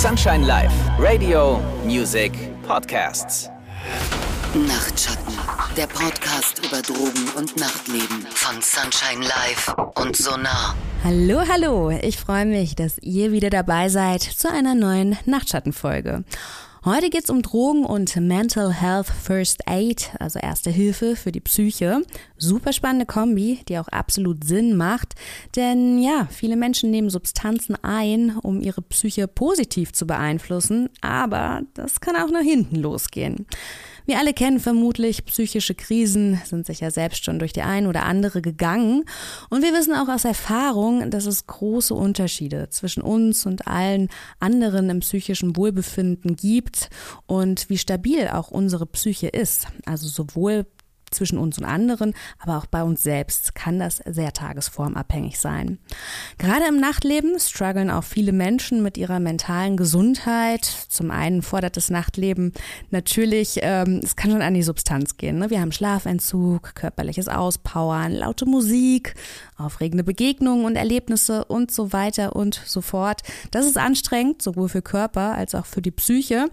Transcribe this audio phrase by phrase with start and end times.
[0.00, 2.32] Sunshine Live, Radio, Music,
[2.66, 3.50] Podcasts.
[4.54, 5.34] Nachtschatten,
[5.76, 10.74] der Podcast über Drogen und Nachtleben von Sunshine Live und Sonar.
[11.04, 16.24] Hallo, hallo, ich freue mich, dass ihr wieder dabei seid zu einer neuen Nachtschattenfolge.
[16.82, 22.00] Heute geht's um Drogen und Mental Health First Aid, also Erste Hilfe für die Psyche.
[22.38, 25.14] Super spannende Kombi, die auch absolut Sinn macht,
[25.56, 32.00] denn ja, viele Menschen nehmen Substanzen ein, um ihre Psyche positiv zu beeinflussen, aber das
[32.00, 33.44] kann auch nach hinten losgehen.
[34.10, 38.42] Wir alle kennen vermutlich psychische Krisen, sind sicher selbst schon durch die ein oder andere
[38.42, 39.04] gegangen.
[39.50, 44.08] Und wir wissen auch aus Erfahrung, dass es große Unterschiede zwischen uns und allen
[44.40, 46.90] anderen im psychischen Wohlbefinden gibt
[47.26, 49.68] und wie stabil auch unsere Psyche ist.
[49.86, 50.66] Also sowohl
[51.10, 55.78] zwischen uns und anderen, aber auch bei uns selbst kann das sehr tagesformabhängig sein.
[56.38, 60.64] Gerade im Nachtleben strugglen auch viele Menschen mit ihrer mentalen Gesundheit.
[60.88, 62.52] Zum einen fordert das Nachtleben
[62.90, 65.38] natürlich, ähm, es kann schon an die Substanz gehen.
[65.38, 65.50] Ne?
[65.50, 69.14] Wir haben Schlafentzug, körperliches Auspowern, laute Musik,
[69.60, 73.22] aufregende Begegnungen und Erlebnisse und so weiter und so fort.
[73.50, 76.48] Das ist anstrengend, sowohl für Körper als auch für die Psyche.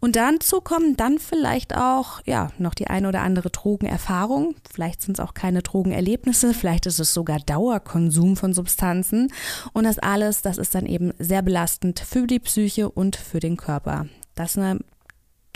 [0.00, 4.54] Und dazu kommen dann vielleicht auch, ja, noch die eine oder andere Drogenerfahrung.
[4.70, 9.32] Vielleicht sind es auch keine Drogenerlebnisse, vielleicht ist es sogar Dauerkonsum von Substanzen.
[9.72, 13.56] Und das alles, das ist dann eben sehr belastend für die Psyche und für den
[13.56, 14.06] Körper.
[14.34, 14.78] Das ist eine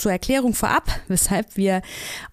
[0.03, 1.81] zur Erklärung vorab, weshalb wir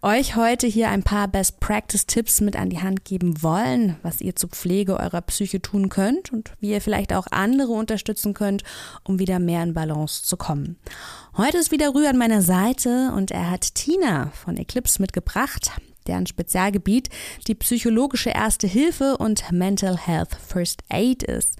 [0.01, 4.21] euch heute hier ein paar Best Practice Tipps mit an die Hand geben wollen, was
[4.21, 8.63] ihr zur Pflege eurer Psyche tun könnt und wie ihr vielleicht auch andere unterstützen könnt,
[9.03, 10.77] um wieder mehr in Balance zu kommen.
[11.37, 15.71] Heute ist wieder Rü an meiner Seite und er hat Tina von Eclipse mitgebracht
[16.09, 17.09] deren Spezialgebiet
[17.47, 21.55] die psychologische Erste Hilfe und Mental Health First Aid ist.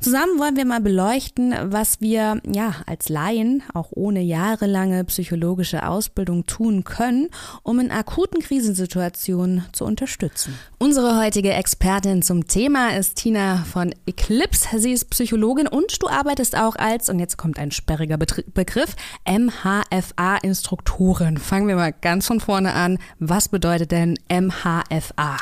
[0.00, 6.46] Zusammen wollen wir mal beleuchten, was wir ja als Laien auch ohne jahrelange psychologische Ausbildung
[6.46, 7.28] tun können,
[7.62, 10.58] um in akuten Krisensituationen zu unterstützen.
[10.78, 14.80] Unsere heutige Expertin zum Thema ist Tina von Eclipse.
[14.80, 21.38] Sie ist Psychologin und du arbeitest auch als, und jetzt kommt ein sperriger Begriff, MHFA-Instruktorin.
[21.38, 22.98] Fangen wir mal ganz von vorne an.
[23.20, 25.36] Was bedeutet denn MHFA?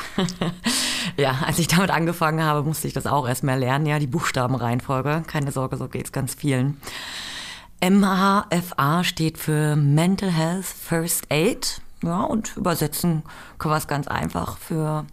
[1.17, 3.85] ja, als ich damit angefangen habe, musste ich das auch erstmal lernen.
[3.85, 5.23] Ja, die Buchstabenreihenfolge.
[5.25, 6.79] Keine Sorge, so geht es ganz vielen.
[7.83, 11.81] MHFA steht für Mental Health First Aid.
[12.03, 13.23] Ja, und übersetzen
[13.57, 15.05] können wir es ganz einfach für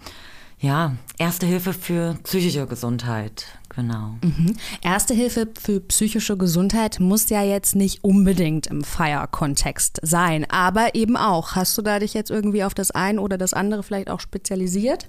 [0.60, 3.46] ja, Erste Hilfe für psychische Gesundheit.
[3.74, 4.14] Genau.
[4.22, 4.56] Mhm.
[4.82, 11.16] Erste Hilfe für psychische Gesundheit muss ja jetzt nicht unbedingt im Fire-Kontext sein, aber eben
[11.16, 11.56] auch.
[11.56, 15.08] Hast du da dich jetzt irgendwie auf das eine oder das andere vielleicht auch spezialisiert?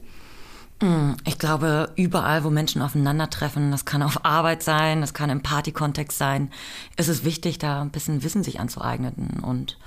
[0.81, 5.43] Mm, ich glaube, überall, wo Menschen aufeinandertreffen, das kann auf Arbeit sein, das kann im
[5.43, 6.49] Partykontext sein,
[6.97, 9.77] ist es wichtig, da ein bisschen Wissen sich anzueignen und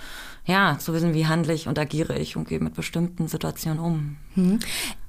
[0.45, 4.17] ja, zu wissen, wie handle ich und agiere ich und gehe mit bestimmten Situationen um.
[4.35, 4.59] Hm.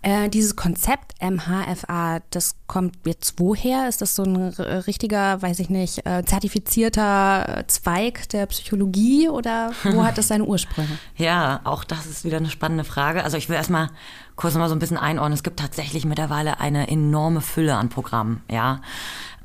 [0.04, 3.90] Äh, dieses Konzept MHFA, das kommt jetzt woher?
[3.90, 10.04] Ist das so ein richtiger, weiß ich nicht, äh, zertifizierter Zweig der Psychologie oder wo
[10.04, 11.00] hat das seine Ursprünge?
[11.18, 13.24] ja, auch das ist wieder eine spannende Frage.
[13.24, 13.90] Also ich will erstmal
[14.36, 15.34] kurz mal so ein bisschen einordnen.
[15.34, 18.82] Es gibt tatsächlich mittlerweile eine enorme Fülle an Programmen, ja.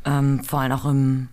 [0.05, 1.29] Ähm, vor allem auch im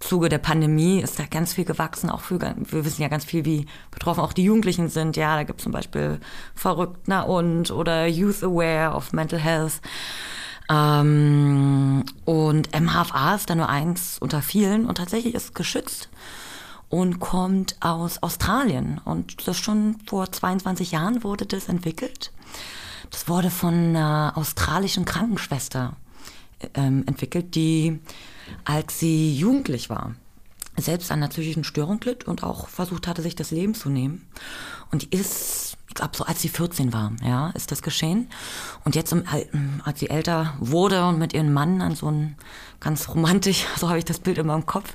[0.00, 3.44] Zuge der Pandemie ist da ganz viel gewachsen, auch für, wir wissen ja ganz viel,
[3.44, 5.16] wie betroffen auch die Jugendlichen sind.
[5.16, 6.20] Ja, da gibt es zum Beispiel
[6.54, 9.80] Verrückt, na und oder Youth Aware of Mental Health.
[10.70, 16.08] Ähm, und MHFA ist da nur eins unter vielen und tatsächlich ist geschützt
[16.88, 19.00] und kommt aus Australien.
[19.04, 22.32] Und das schon vor 22 Jahren wurde das entwickelt.
[23.10, 25.96] Das wurde von einer australischen Krankenschwester
[26.74, 28.00] ähm, entwickelt, die
[28.64, 30.14] als sie jugendlich war,
[30.76, 34.26] selbst an einer psychischen Störung litt und auch versucht hatte, sich das Leben zu nehmen.
[34.90, 38.28] Und ist, ich glaube, so als sie 14 war, ja, ist das geschehen.
[38.84, 39.14] Und jetzt,
[39.84, 42.36] als sie älter wurde und mit ihrem Mann an so einem
[42.80, 44.92] ganz romantisch, so habe ich das Bild immer im Kopf,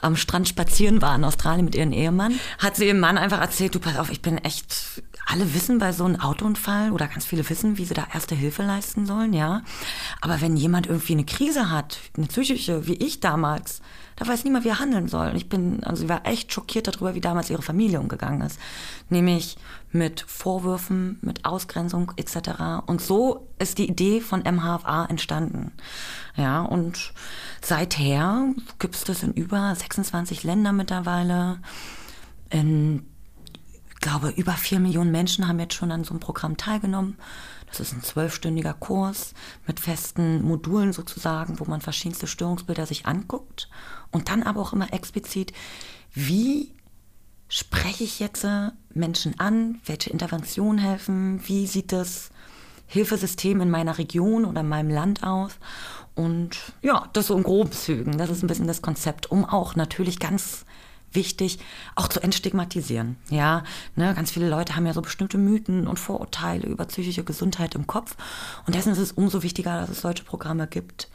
[0.00, 3.74] am Strand spazieren war in Australien mit ihrem Ehemann, hat sie ihrem Mann einfach erzählt,
[3.74, 7.48] du pass auf, ich bin echt alle wissen bei so einem Autounfall oder ganz viele
[7.48, 9.62] wissen, wie sie da erste Hilfe leisten sollen, ja.
[10.20, 13.80] Aber wenn jemand irgendwie eine Krise hat, eine psychische, wie ich damals,
[14.16, 15.32] da weiß niemand, wie er handeln soll.
[15.34, 18.60] Ich bin, also sie war echt schockiert darüber, wie damals ihre Familie umgegangen ist.
[19.08, 19.56] Nämlich
[19.90, 22.84] mit Vorwürfen, mit Ausgrenzung etc.
[22.86, 25.72] Und so ist die Idee von MHFA entstanden.
[26.36, 27.12] Ja, und
[27.60, 31.58] seither gibt es das in über 26 Ländern mittlerweile.
[32.50, 33.04] In
[34.04, 37.16] glaube, über vier Millionen Menschen haben jetzt schon an so einem Programm teilgenommen.
[37.66, 39.32] Das ist ein zwölfstündiger Kurs
[39.66, 43.70] mit festen Modulen sozusagen, wo man verschiedenste Störungsbilder sich anguckt.
[44.12, 45.54] Und dann aber auch immer explizit,
[46.12, 46.72] wie
[47.48, 48.46] spreche ich jetzt
[48.92, 49.80] Menschen an?
[49.86, 51.40] Welche Interventionen helfen?
[51.46, 52.28] Wie sieht das
[52.86, 55.52] Hilfesystem in meiner Region oder in meinem Land aus?
[56.14, 58.18] Und ja, das so in groben Zügen.
[58.18, 60.66] Das ist ein bisschen das Konzept, um auch natürlich ganz
[61.14, 61.58] wichtig,
[61.94, 63.16] auch zu entstigmatisieren.
[63.30, 63.64] Ja,
[63.96, 67.86] ne, ganz viele Leute haben ja so bestimmte Mythen und Vorurteile über psychische Gesundheit im
[67.86, 68.16] Kopf.
[68.66, 71.08] Und dessen ist es umso wichtiger, dass es solche Programme gibt,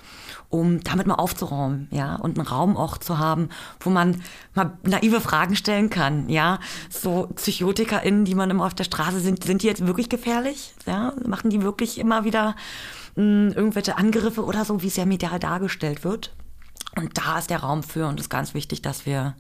[0.50, 3.50] um damit mal aufzuräumen, ja, und einen Raum auch zu haben,
[3.80, 4.22] wo man
[4.54, 6.60] mal naive Fragen stellen kann, ja.
[6.90, 10.74] So PsychotikerInnen, die man immer auf der Straße sind, sind die jetzt wirklich gefährlich?
[10.86, 12.56] Ja, machen die wirklich immer wieder
[13.16, 16.34] mh, irgendwelche Angriffe oder so, wie es ja medial dargestellt wird?
[16.95, 19.36] Und da ist der Raum für und es ist ganz wichtig, dass wir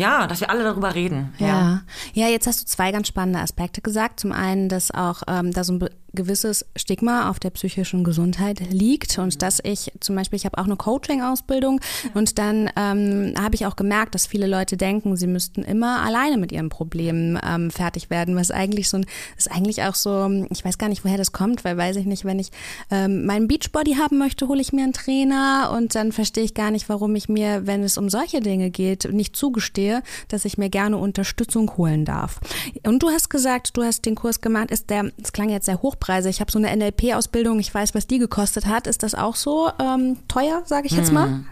[0.00, 1.32] ja, dass wir alle darüber reden.
[1.38, 1.46] Ja.
[1.46, 1.82] ja.
[2.14, 4.20] ja, jetzt hast du zwei ganz spannende Aspekte gesagt.
[4.20, 9.18] Zum einen, dass auch ähm, da so ein gewisses Stigma auf der psychischen Gesundheit liegt
[9.18, 11.80] und dass ich zum Beispiel, ich habe auch eine Coaching-Ausbildung
[12.14, 16.38] und dann ähm, habe ich auch gemerkt, dass viele Leute denken, sie müssten immer alleine
[16.38, 20.64] mit ihren Problemen ähm, fertig werden, was eigentlich so ein, ist eigentlich auch so, ich
[20.64, 22.50] weiß gar nicht, woher das kommt, weil weiß ich nicht, wenn ich
[22.90, 26.70] ähm, meinen Beachbody haben möchte, hole ich mir einen Trainer und dann verstehe ich gar
[26.70, 30.70] nicht, warum ich mir, wenn es um solche Dinge geht, nicht zugestehe, dass ich mir
[30.70, 32.40] gerne Unterstützung holen darf.
[32.84, 35.82] Und du hast gesagt, du hast den Kurs gemacht, ist der, das klang jetzt sehr
[35.82, 36.28] hoch Hochpreise.
[36.28, 38.86] Ich habe so eine NLP-Ausbildung, ich weiß, was die gekostet hat.
[38.86, 41.28] Ist das auch so ähm, teuer, sage ich jetzt mal?
[41.28, 41.46] Hm.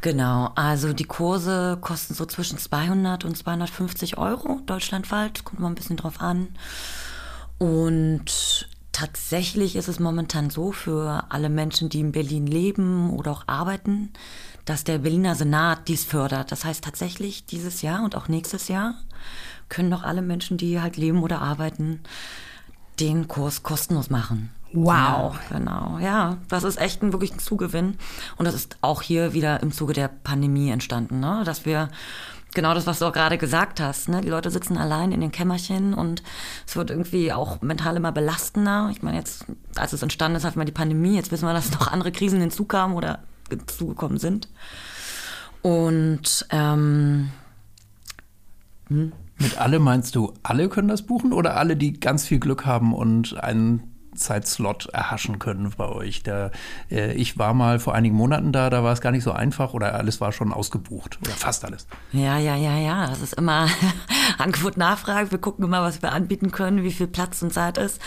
[0.00, 5.74] Genau, also die Kurse kosten so zwischen 200 und 250 Euro deutschlandweit, kommt mal ein
[5.74, 6.48] bisschen drauf an.
[7.58, 13.42] Und tatsächlich ist es momentan so für alle Menschen, die in Berlin leben oder auch
[13.46, 14.10] arbeiten,
[14.64, 16.50] dass der Berliner Senat dies fördert.
[16.50, 18.94] Das heißt tatsächlich dieses Jahr und auch nächstes Jahr
[19.68, 22.00] können doch alle Menschen, die halt leben oder arbeiten,
[23.00, 24.50] den Kurs kostenlos machen.
[24.72, 24.86] Wow.
[25.50, 26.36] Ja, genau, ja.
[26.48, 27.96] Das ist echt ein wirklich ein Zugewinn.
[28.36, 31.42] Und das ist auch hier wieder im Zuge der Pandemie entstanden, ne?
[31.44, 31.88] dass wir
[32.54, 34.08] genau das, was du auch gerade gesagt hast.
[34.08, 34.20] Ne?
[34.20, 36.22] Die Leute sitzen allein in den Kämmerchen und
[36.66, 38.88] es wird irgendwie auch mental immer belastender.
[38.92, 39.44] Ich meine, jetzt,
[39.74, 41.16] als es entstanden ist, hatten wir die Pandemie.
[41.16, 44.48] Jetzt wissen wir, dass noch andere Krisen hinzukamen oder hinzugekommen sind.
[45.62, 47.30] Und ähm,
[48.88, 49.12] hm?
[49.40, 52.92] Mit alle meinst du, alle können das buchen oder alle, die ganz viel Glück haben
[52.94, 56.22] und einen Zeitslot erhaschen können bei euch.
[56.22, 56.50] Da,
[56.90, 59.72] äh, ich war mal vor einigen Monaten da, da war es gar nicht so einfach
[59.72, 61.86] oder alles war schon ausgebucht oder fast alles.
[62.12, 63.06] Ja, ja, ja, ja.
[63.06, 63.68] Das ist immer
[64.38, 65.30] Angebot, Nachfrage.
[65.30, 68.00] Wir gucken immer, was wir anbieten können, wie viel Platz und Zeit ist.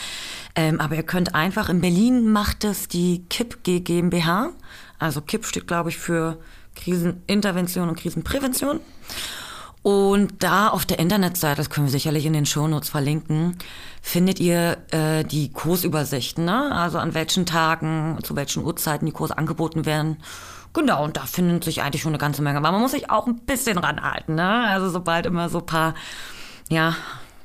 [0.55, 4.49] Ähm, aber ihr könnt einfach, in Berlin macht es die KIP GmbH.
[4.99, 6.37] Also KIP steht, glaube ich, für
[6.75, 8.79] Krisenintervention und Krisenprävention.
[9.83, 13.57] Und da auf der Internetseite, das können wir sicherlich in den Shownotes verlinken,
[14.01, 16.73] findet ihr äh, die Kursübersichten, ne?
[16.73, 20.17] also an welchen Tagen, zu welchen Uhrzeiten die Kurse angeboten werden.
[20.71, 22.57] Genau, und da findet sich eigentlich schon eine ganze Menge.
[22.57, 24.35] Aber man muss sich auch ein bisschen ranhalten.
[24.35, 24.67] Ne?
[24.67, 25.93] Also sobald immer so ein paar,
[26.69, 26.95] ja,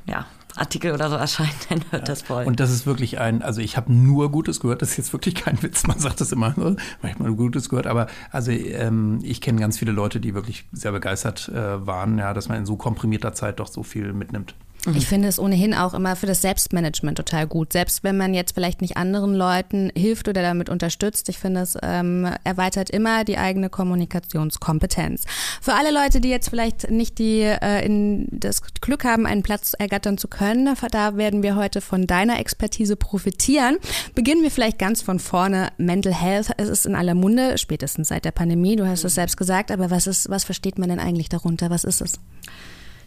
[0.06, 0.24] ja,
[0.60, 2.14] Artikel oder so erscheint, dann hört ja.
[2.14, 2.44] das voll.
[2.44, 5.34] Und das ist wirklich ein, also ich habe nur Gutes gehört, das ist jetzt wirklich
[5.34, 6.54] kein Witz, man sagt das immer,
[7.02, 11.48] manchmal Gutes gehört, aber also ähm, ich kenne ganz viele Leute, die wirklich sehr begeistert
[11.48, 14.54] äh, waren, ja, dass man in so komprimierter Zeit doch so viel mitnimmt.
[14.86, 14.96] Mhm.
[14.96, 17.72] Ich finde es ohnehin auch immer für das Selbstmanagement total gut.
[17.72, 21.76] Selbst wenn man jetzt vielleicht nicht anderen Leuten hilft oder damit unterstützt, ich finde es
[21.82, 25.24] ähm, erweitert immer die eigene Kommunikationskompetenz.
[25.60, 29.74] Für alle Leute, die jetzt vielleicht nicht die, äh, in das Glück haben, einen Platz
[29.78, 33.78] ergattern zu können, da werden wir heute von deiner Expertise profitieren.
[34.14, 35.70] Beginnen wir vielleicht ganz von vorne.
[35.76, 38.76] Mental Health, es ist in aller Munde, spätestens seit der Pandemie.
[38.76, 41.70] Du hast es selbst gesagt, aber was ist, was versteht man denn eigentlich darunter?
[41.70, 42.18] Was ist es?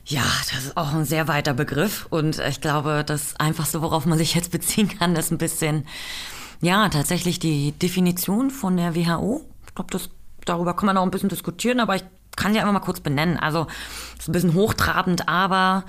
[0.06, 4.18] Ja, das ist auch ein sehr weiter Begriff und ich glaube, das Einfachste, worauf man
[4.18, 5.86] sich jetzt beziehen kann, ist ein bisschen,
[6.62, 9.46] ja, tatsächlich die Definition von der WHO.
[9.68, 10.10] Ich glaube, das,
[10.46, 12.04] darüber kann man auch ein bisschen diskutieren, aber ich
[12.36, 13.38] kann sie einfach mal kurz benennen.
[13.38, 13.68] Also,
[14.18, 15.84] ist ein bisschen hochtrabend, aber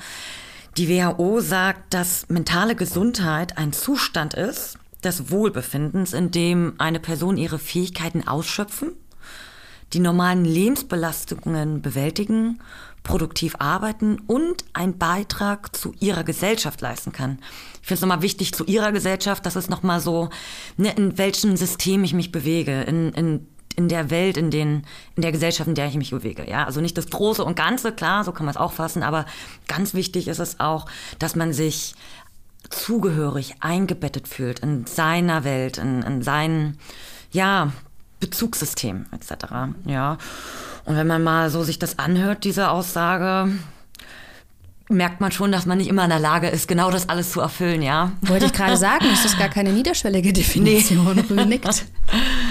[0.77, 7.37] die WHO sagt, dass mentale Gesundheit ein Zustand ist des Wohlbefindens, in dem eine Person
[7.37, 8.93] ihre Fähigkeiten ausschöpfen,
[9.93, 12.61] die normalen Lebensbelastungen bewältigen
[13.03, 17.39] produktiv arbeiten und einen Beitrag zu ihrer Gesellschaft leisten kann.
[17.81, 20.31] Ich finde es nochmal wichtig zu ihrer Gesellschaft, das ist nochmal so,
[20.77, 24.85] ne, in welchem System ich mich bewege, in, in, in der Welt, in, den,
[25.17, 26.49] in der Gesellschaft, in der ich mich bewege.
[26.49, 26.65] Ja?
[26.65, 29.27] Also nicht das Große und Ganze, klar, so kann man es auch fassen, aber
[29.67, 30.87] ganz wichtig ist es auch,
[31.19, 31.95] dass man sich
[32.71, 36.79] zugehörig eingebettet fühlt in seiner Welt, in, in sein,
[37.33, 37.73] ja,
[38.23, 39.45] Bezugssystem etc.
[39.85, 40.17] Ja.
[40.85, 43.51] Und wenn man mal so sich das anhört, diese Aussage,
[44.89, 47.41] merkt man schon, dass man nicht immer in der Lage ist, genau das alles zu
[47.41, 48.13] erfüllen, ja.
[48.23, 51.25] Wollte ich gerade sagen, das ist gar keine niederschwellige Definition.
[51.31, 51.45] Nee.
[51.47, 51.85] nickt.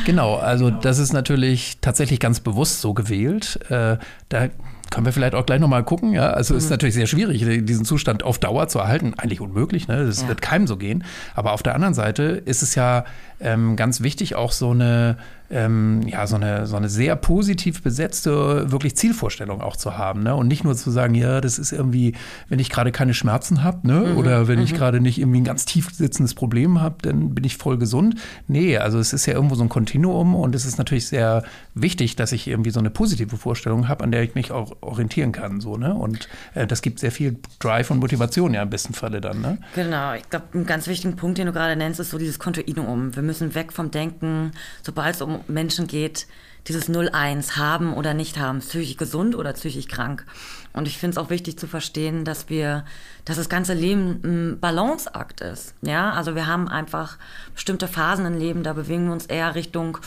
[0.06, 3.60] Genau, also das ist natürlich tatsächlich ganz bewusst so gewählt.
[3.70, 3.98] Äh,
[4.30, 4.50] da
[4.92, 6.14] können wir vielleicht auch gleich nochmal gucken.
[6.14, 6.58] Ja, also mhm.
[6.60, 9.14] ist natürlich sehr schwierig, diesen Zustand auf Dauer zu erhalten.
[9.18, 9.88] Eigentlich unmöglich.
[9.88, 10.06] Ne?
[10.06, 10.28] Das ja.
[10.28, 11.04] wird keinem so gehen.
[11.34, 13.06] Aber auf der anderen Seite ist es ja
[13.40, 15.18] ähm, ganz wichtig, auch so eine
[15.52, 20.24] ähm, ja, so eine, so eine sehr positiv besetzte, wirklich Zielvorstellung auch zu haben.
[20.24, 20.36] Ne?
[20.36, 22.16] Und nicht nur zu sagen, ja, das ist irgendwie,
[22.50, 24.12] wenn ich gerade keine Schmerzen habe, ne?
[24.12, 24.66] Mhm, oder wenn mhm.
[24.66, 28.16] ich gerade nicht irgendwie ein ganz tief sitzendes Problem habe, dann bin ich voll gesund.
[28.48, 31.44] Nee, also es ist ja irgendwo so ein Kontinuum und es ist natürlich sehr
[31.76, 35.34] wichtig, dass ich irgendwie so eine positive Vorstellung habe, an der ich mich auch orientieren
[35.34, 35.60] kann.
[35.60, 35.94] So, ne?
[35.94, 39.42] Und äh, das gibt sehr viel Drive und Motivation ja im besten Falle dann.
[39.42, 39.58] Ne?
[39.76, 43.16] Genau, ich glaube, ein ganz wichtiger Punkt, den du gerade nennst, ist so dieses Kontinuum.
[43.16, 46.28] Wir müssen weg vom Denken, sobald es um Menschen geht,
[46.68, 50.26] dieses 0-1 haben oder nicht haben, psychisch gesund oder psychisch krank.
[50.74, 52.86] Und ich finde es auch wichtig zu verstehen, dass wir,
[53.26, 55.74] dass das ganze Leben ein Balanceakt ist.
[55.82, 57.18] Ja, also wir haben einfach
[57.54, 59.98] bestimmte Phasen im Leben, da bewegen wir uns eher Richtung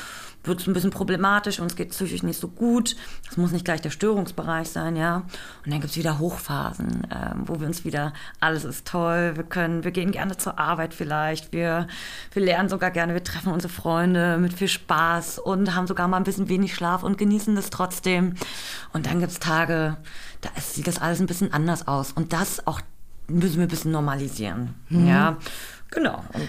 [0.45, 2.97] wird es ein bisschen problematisch, uns geht psychisch nicht so gut.
[3.27, 5.17] Das muss nicht gleich der Störungsbereich sein, ja.
[5.65, 9.45] Und dann gibt es wieder Hochphasen, äh, wo wir uns wieder, alles ist toll, wir
[9.45, 11.89] können, wir gehen gerne zur Arbeit vielleicht, wir,
[12.33, 16.19] wir lernen sogar gerne, wir treffen unsere Freunde mit viel Spaß und haben sogar mal
[16.19, 18.35] ein bisschen wenig Schlaf und genießen das trotzdem.
[18.93, 19.97] Und dann gibt es Tage,
[20.43, 22.13] da sieht das alles ein bisschen anders aus.
[22.13, 22.81] Und das auch
[23.29, 25.07] müssen wir ein bisschen normalisieren, mhm.
[25.07, 25.37] ja.
[25.91, 26.25] Genau.
[26.33, 26.49] Und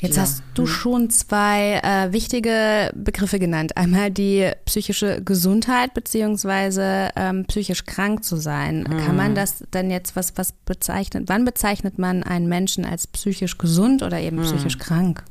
[0.00, 0.68] Jetzt hast du hm.
[0.68, 3.76] schon zwei äh, wichtige Begriffe genannt.
[3.76, 8.80] Einmal die psychische Gesundheit beziehungsweise ähm, psychisch krank zu sein.
[8.80, 8.98] Mhm.
[8.98, 9.34] Kann man hm.
[9.36, 11.24] das dann jetzt was was bezeichnet?
[11.28, 14.42] Wann bezeichnet man einen Menschen als psychisch gesund oder eben mhm.
[14.42, 15.22] psychisch krank?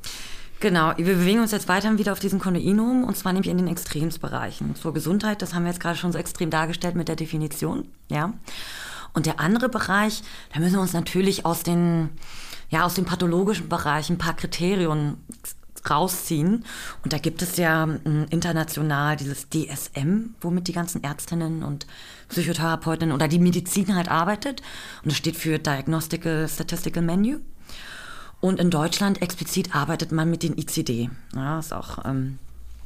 [0.62, 3.67] Genau, wir bewegen uns jetzt weiter wieder auf diesen Kontinuum und zwar nämlich in den
[3.67, 4.75] Extremsbereichen.
[4.75, 8.34] Zur Gesundheit, das haben wir jetzt gerade schon so extrem dargestellt mit der Definition, ja.
[9.13, 12.10] Und der andere Bereich, da müssen wir uns natürlich aus den
[12.69, 15.17] ja, aus dem pathologischen Bereich ein paar Kriterien
[15.89, 16.65] rausziehen.
[17.03, 21.86] Und da gibt es ja hm, international dieses DSM, womit die ganzen Ärztinnen und
[22.29, 24.62] Psychotherapeutinnen oder die Medizin halt arbeitet.
[25.03, 27.39] Und das steht für Diagnostical Statistical Menu.
[28.41, 31.10] Und in Deutschland explizit arbeitet man mit den ICD.
[31.36, 32.38] Ja, ist auch, ähm,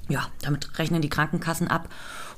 [0.08, 1.90] ja, damit rechnen die Krankenkassen ab.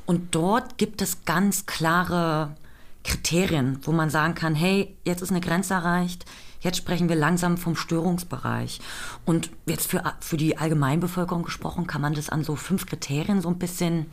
[0.05, 2.55] Und dort gibt es ganz klare
[3.03, 6.25] Kriterien, wo man sagen kann, hey, jetzt ist eine Grenze erreicht,
[6.62, 8.79] Jetzt sprechen wir langsam vom Störungsbereich.
[9.25, 13.50] Und jetzt für, für die Allgemeinbevölkerung gesprochen, kann man das an so fünf Kriterien so
[13.50, 14.05] ein bisschen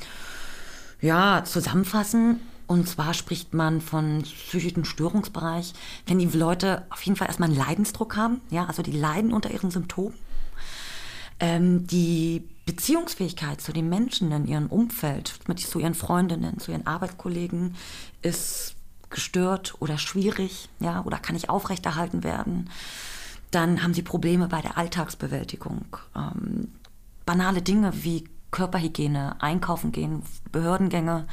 [1.01, 2.41] ja, zusammenfassen.
[2.67, 5.75] Und zwar spricht man von psychischen Störungsbereich,
[6.07, 9.51] wenn die Leute auf jeden Fall erstmal einen Leidensdruck haben, ja, also die leiden unter
[9.51, 10.15] ihren Symptomen.
[11.41, 17.75] Ähm, die Beziehungsfähigkeit zu den Menschen in ihrem Umfeld, zu ihren Freundinnen, zu ihren Arbeitskollegen,
[18.21, 18.75] ist
[19.11, 22.71] gestört oder schwierig, ja, oder kann nicht aufrechterhalten werden.
[23.51, 25.85] Dann haben sie Probleme bei der Alltagsbewältigung.
[26.15, 26.73] Ähm,
[27.25, 30.23] banale Dinge wie Körperhygiene, einkaufen gehen,
[30.53, 31.27] Behördengänge,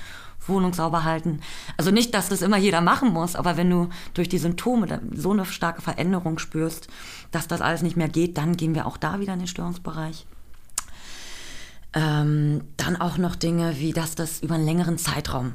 [0.48, 1.40] Wohnung sauber halten.
[1.78, 5.32] Also nicht, dass das immer jeder machen muss, aber wenn du durch die Symptome so
[5.32, 6.88] eine starke Veränderung spürst,
[7.32, 10.26] dass das alles nicht mehr geht, dann gehen wir auch da wieder in den Störungsbereich.
[11.94, 15.54] Ähm, dann auch noch Dinge wie, dass das über einen längeren Zeitraum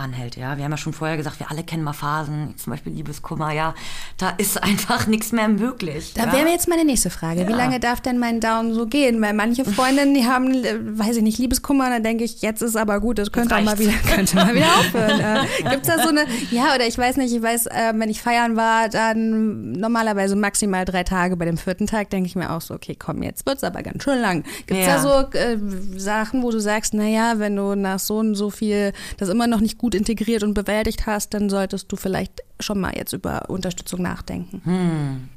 [0.00, 0.36] anhält.
[0.36, 3.52] Ja, wir haben ja schon vorher gesagt, wir alle kennen mal Phasen, zum Beispiel Liebeskummer.
[3.52, 3.74] Ja,
[4.16, 6.12] da ist einfach nichts mehr möglich.
[6.14, 6.32] Da ja?
[6.32, 7.42] wäre jetzt meine nächste Frage.
[7.42, 7.48] Ja.
[7.48, 9.20] Wie lange darf denn mein Daumen so gehen?
[9.22, 12.76] Weil manche Freundinnen, die haben, äh, weiß ich nicht, Liebeskummer, dann denke ich, jetzt ist
[12.76, 15.20] aber gut, das könnte auch mal wieder, könnte mal wieder aufhören.
[15.20, 18.10] Äh, Gibt es da so eine, ja, oder ich weiß nicht, ich weiß, äh, wenn
[18.10, 21.36] ich feiern war, dann normalerweise maximal drei Tage.
[21.36, 23.82] Bei dem vierten Tag denke ich mir auch so, okay, komm, jetzt wird es aber
[23.82, 24.44] ganz schön lang.
[24.66, 24.96] Gibt es ja.
[24.96, 25.58] da so äh,
[25.96, 29.60] Sachen, wo du sagst, naja, wenn du nach so und so viel das immer noch
[29.60, 33.50] nicht gut gut integriert und bewältigt hast, dann solltest du vielleicht schon mal jetzt über
[33.50, 34.62] Unterstützung nachdenken.
[34.64, 35.28] Hm.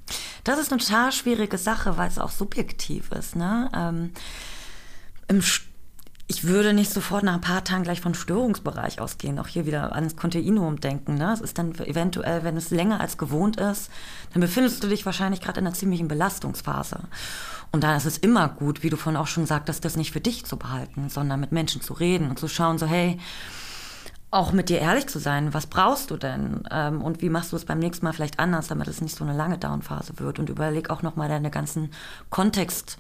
[0.44, 3.36] Das ist eine total schwierige Sache, weil es auch subjektiv ist.
[3.36, 3.72] Ne?
[3.74, 4.12] Ähm,
[6.28, 9.94] ich würde nicht sofort nach ein paar Tagen gleich von Störungsbereich ausgehen, auch hier wieder
[9.96, 11.16] ans Kontinuum denken.
[11.16, 11.34] Ne?
[11.34, 13.90] Es ist dann eventuell, wenn es länger als gewohnt ist,
[14.34, 17.00] dann befindest du dich wahrscheinlich gerade in einer ziemlichen Belastungsphase.
[17.72, 20.22] Und da ist es immer gut, wie du vorhin auch schon sagtest, das nicht für
[20.22, 23.18] dich zu behalten, sondern mit Menschen zu reden und zu schauen, so hey,
[24.34, 25.54] auch mit dir ehrlich zu sein.
[25.54, 26.64] Was brauchst du denn?
[26.72, 29.24] Ähm, und wie machst du es beim nächsten Mal vielleicht anders, damit es nicht so
[29.24, 30.40] eine lange Downphase wird?
[30.40, 31.92] Und überleg auch nochmal deine ganzen
[32.30, 32.98] Kontext-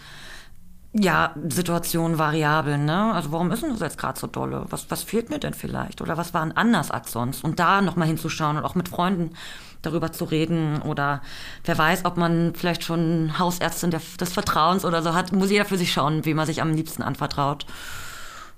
[0.95, 3.13] ja, Situation, Variablen, ne?
[3.13, 4.65] Also warum ist denn das jetzt gerade so dolle?
[4.69, 6.01] Was, was fehlt mir denn vielleicht?
[6.01, 7.43] Oder was war denn anders als sonst?
[7.43, 9.31] Und da nochmal hinzuschauen und auch mit Freunden
[9.81, 11.21] darüber zu reden oder
[11.65, 15.79] wer weiß, ob man vielleicht schon Hausärztin des Vertrauens oder so hat, muss jeder für
[15.79, 17.65] sich schauen, wie man sich am liebsten anvertraut.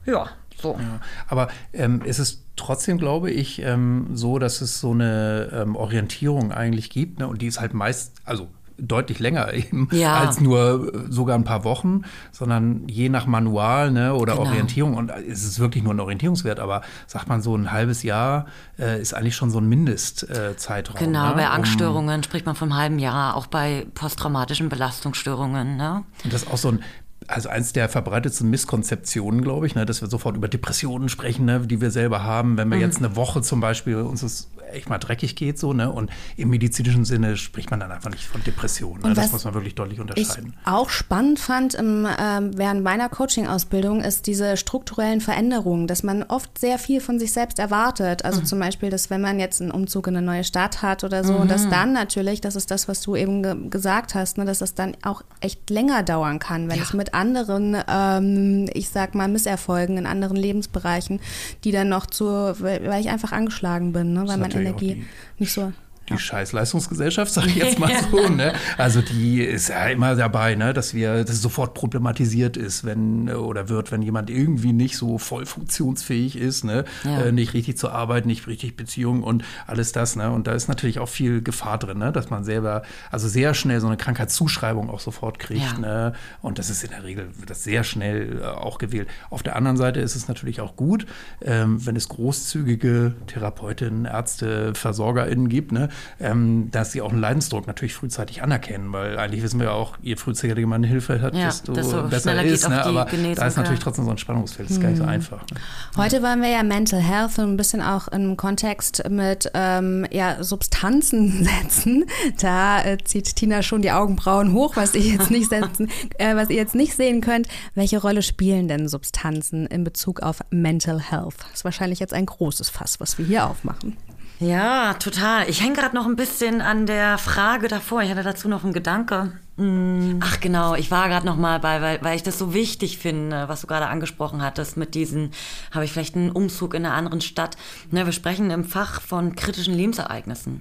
[0.05, 0.27] Ja,
[0.61, 0.77] so.
[0.77, 5.75] Ja, aber ähm, ist es trotzdem glaube ich ähm, so, dass es so eine ähm,
[5.75, 7.19] Orientierung eigentlich gibt.
[7.19, 7.27] Ne?
[7.27, 8.47] Und die ist halt meist, also
[8.77, 10.15] deutlich länger eben Ja.
[10.19, 12.01] als nur äh, sogar ein paar Wochen,
[12.33, 14.47] sondern je nach Manual ne, oder Genau.
[14.49, 14.95] Orientierung.
[14.95, 18.47] Und es ist wirklich nur ein Orientierungswert, aber sagt man so ein halbes Jahr
[18.77, 20.97] äh, ist eigentlich schon so ein Mindestzeitraum.
[20.97, 25.77] Äh, Genau, ne, bei um- Angststörungen spricht man vom halben Jahr, auch bei posttraumatischen Belastungsstörungen.
[25.77, 26.03] Ne?
[26.25, 26.79] Und das ist auch so ein,
[27.27, 31.61] also eins der verbreitetsten Misskonzeptionen, glaube ich, ne, dass wir sofort über Depressionen sprechen, ne,
[31.61, 32.57] die wir selber haben, Mhm.
[32.57, 35.91] wenn wir jetzt eine Woche zum Beispiel uns es echt mal dreckig geht, so, ne?
[35.91, 39.03] Und im medizinischen Sinne spricht man dann einfach nicht von Depressionen.
[39.03, 39.13] Ne?
[39.13, 40.53] Das was muss man wirklich deutlich Ich unterscheiden.
[40.65, 46.57] auch spannend fand im, ähm, während meiner Coaching-Ausbildung ist diese strukturellen Veränderungen, dass man oft
[46.57, 48.25] sehr viel von sich selbst erwartet.
[48.25, 51.23] Also zum Beispiel, dass wenn man jetzt einen Umzug in eine neue Stadt hat oder
[51.23, 54.45] so, und dass dann natürlich, das ist das, was du eben ge gesagt hast, ne,
[54.45, 59.15] dass das dann auch echt länger dauern kann, wenn es mit anderen, ähm, ich sag
[59.15, 61.19] mal, Misserfolgen in anderen Lebensbereichen,
[61.63, 65.05] die dann noch zu, weil ich einfach angeschlagen bin, ne, weil natürlich auch Energie die-
[65.39, 65.71] nicht so.
[66.09, 68.29] Die Scheißleistungsgesellschaft, sage ich jetzt mal so.
[68.29, 68.53] Ne?
[68.77, 70.73] Also die ist ja immer dabei, ne?
[70.73, 75.17] dass wir, dass es sofort problematisiert ist, wenn oder wird, wenn jemand irgendwie nicht so
[75.17, 76.85] voll funktionsfähig ist, ne?
[77.03, 77.23] Ja.
[77.23, 80.15] Äh, nicht richtig zur Arbeit, nicht richtig Beziehung und alles das.
[80.15, 80.31] Ne?
[80.31, 82.11] Und da ist natürlich auch viel Gefahr drin, ne?
[82.11, 85.73] dass man selber also sehr schnell so eine Krankheitszuschreibung auch sofort kriegt.
[85.73, 85.79] Ja.
[85.79, 86.13] Ne?
[86.41, 89.07] Und das ist in der Regel wird das sehr schnell äh, auch gewählt.
[89.29, 91.05] Auf der anderen Seite ist es natürlich auch gut,
[91.41, 95.89] ähm, wenn es großzügige Therapeutinnen, Ärzte, VersorgerInnen gibt, ne?
[96.19, 99.97] Ähm, dass sie auch einen Leidensdruck natürlich frühzeitig anerkennen, weil eigentlich wissen wir ja auch,
[100.01, 102.61] je frühzeitiger man Hilfe hat, Ja, desto, desto besser schneller ist.
[102.61, 102.85] geht Ne?
[102.85, 103.83] Aber Genesung, da ist natürlich ja.
[103.83, 105.41] trotzdem so ein Spannungsfeld, das ist gar nicht so einfach.
[105.51, 105.57] Ne?
[105.97, 111.47] Heute waren wir ja Mental Health ein bisschen auch im Kontext mit ähm, ja, Substanzen
[111.61, 112.05] setzen.
[112.39, 116.49] Da äh, zieht Tina schon die Augenbrauen hoch, was ihr jetzt nicht setzen, äh, was
[116.49, 117.47] ihr jetzt nicht sehen könnt.
[117.73, 121.35] Welche Rolle spielen denn Substanzen in Bezug auf Mental Health?
[121.39, 123.97] Das ist wahrscheinlich jetzt ein großes Fass, was wir hier aufmachen.
[124.39, 125.49] Ja, total.
[125.49, 128.01] Ich hänge gerade noch ein bisschen an der Frage davor.
[128.01, 129.31] Ich hatte dazu noch einen Gedanke.
[129.57, 130.19] Hm.
[130.21, 133.47] Ach genau, ich war gerade noch mal bei, weil, weil ich das so wichtig finde,
[133.47, 135.31] was du gerade angesprochen hattest mit diesen,
[135.71, 137.55] habe ich vielleicht einen Umzug in einer anderen Stadt.
[137.91, 140.59] Ne, wir sprechen im Fach von kritischen Lebensereignissen.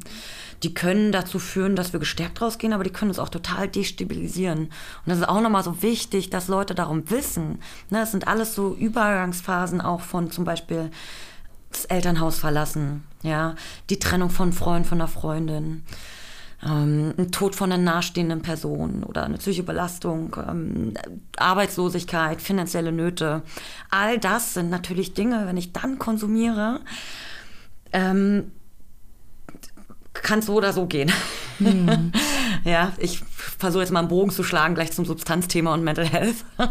[0.62, 4.60] Die können dazu führen, dass wir gestärkt rausgehen, aber die können uns auch total destabilisieren.
[4.60, 4.71] Und
[5.06, 7.58] das ist auch nochmal so wichtig, dass Leute darum wissen.
[7.91, 10.93] Ne, es sind alles so Übergangsphasen auch von zum Beispiel
[11.76, 13.54] das Elternhaus verlassen, ja,
[13.91, 15.84] die Trennung von Freund, von einer Freundin,
[16.65, 20.95] ähm, ein Tod von einer nahestehenden Person oder eine psychische Belastung, ähm,
[21.37, 23.43] Arbeitslosigkeit, finanzielle Nöte.
[23.91, 26.80] All das sind natürlich Dinge, wenn ich dann konsumiere,
[27.93, 28.52] ähm,
[30.15, 31.13] kann es so oder so gehen.
[32.65, 33.21] ja, ich
[33.58, 36.37] versuche jetzt mal einen Bogen zu schlagen, gleich zum Substanzthema und Mental Health.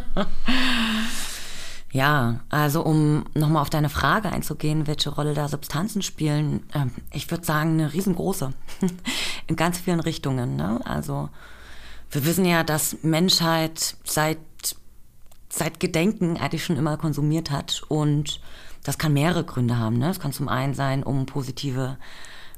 [1.93, 7.29] Ja, also um nochmal auf deine Frage einzugehen, welche Rolle da Substanzen spielen, ähm, ich
[7.29, 8.51] würde sagen, eine riesengroße.
[9.47, 10.55] In ganz vielen Richtungen.
[10.55, 10.81] Ne?
[10.85, 11.29] Also
[12.09, 14.39] wir wissen ja, dass Menschheit seit,
[15.49, 18.41] seit Gedenken eigentlich schon immer konsumiert hat und
[18.83, 19.99] das kann mehrere Gründe haben.
[19.99, 20.09] Ne?
[20.09, 21.97] Es kann zum einen sein, um positive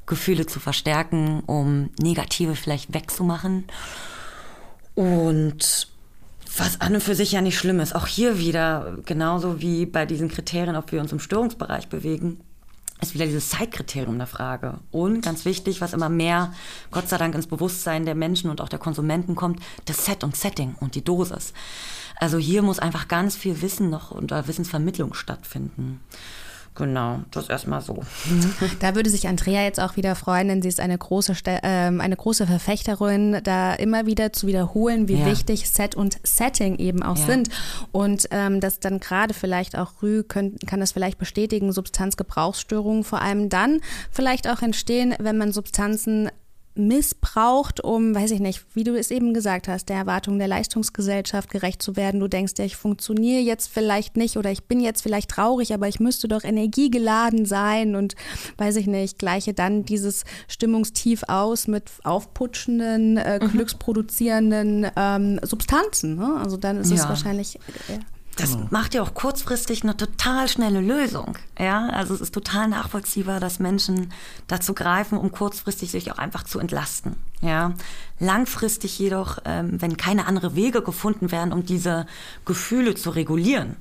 [0.05, 3.65] Gefühle zu verstärken, um negative vielleicht wegzumachen
[4.93, 5.89] und
[6.59, 7.95] was an und für sich ja nicht schlimm ist.
[7.95, 12.39] Auch hier wieder, genauso wie bei diesen Kriterien, ob wir uns im Störungsbereich bewegen,
[13.01, 14.75] ist wieder dieses Zeitkriterium der Frage.
[14.91, 16.53] Und ganz wichtig, was immer mehr,
[16.91, 20.35] Gott sei Dank, ins Bewusstsein der Menschen und auch der Konsumenten kommt, das Set und
[20.35, 21.53] Setting und die Dosis.
[22.17, 25.99] Also hier muss einfach ganz viel Wissen noch unter Wissensvermittlung stattfinden.
[26.75, 28.03] Genau, das erstmal so.
[28.79, 32.01] Da würde sich Andrea jetzt auch wieder freuen, denn sie ist eine große, Ste- ähm,
[32.01, 35.25] eine große Verfechterin, da immer wieder zu wiederholen, wie Ja.
[35.25, 37.25] wichtig Set und Setting eben auch Ja.
[37.25, 37.49] sind.
[37.93, 43.21] Und ähm, das dann gerade vielleicht auch Rü können, kann das vielleicht bestätigen, Substanzgebrauchsstörungen vor
[43.21, 43.79] allem dann
[44.11, 46.29] vielleicht auch entstehen, wenn man Substanzen
[46.75, 51.49] missbraucht, um, weiß ich nicht, wie du es eben gesagt hast, der Erwartung der Leistungsgesellschaft
[51.49, 52.19] gerecht zu werden.
[52.19, 55.87] Du denkst ja, ich funktioniere jetzt vielleicht nicht oder ich bin jetzt vielleicht traurig, aber
[55.87, 58.15] ich müsste doch energiegeladen sein und
[58.57, 66.15] weiß ich nicht, gleiche dann dieses Stimmungstief aus mit aufputschenden, äh, glücksproduzierenden ähm, Substanzen.
[66.15, 66.35] Ne?
[66.41, 67.09] Also dann ist es Ja.
[67.09, 67.55] wahrscheinlich.
[67.55, 67.99] Äh,
[68.37, 71.37] Das macht ja auch kurzfristig eine total schnelle Lösung.
[71.57, 74.11] Ja, also es ist total nachvollziehbar, dass Menschen
[74.47, 77.15] dazu greifen, um kurzfristig sich auch einfach zu entlasten.
[77.41, 77.73] Ja,
[78.19, 82.07] langfristig jedoch, ähm, wenn keine andere Wege gefunden werden, um diese
[82.43, 83.77] Gefühle zu regulieren,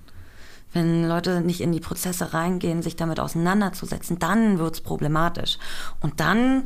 [0.74, 5.58] wenn Leute nicht in die Prozesse reingehen, sich damit auseinanderzusetzen, dann wird's problematisch.
[6.00, 6.64] Und dann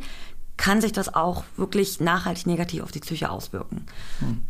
[0.58, 3.86] kann sich das auch wirklich nachhaltig negativ auf die Psyche auswirken.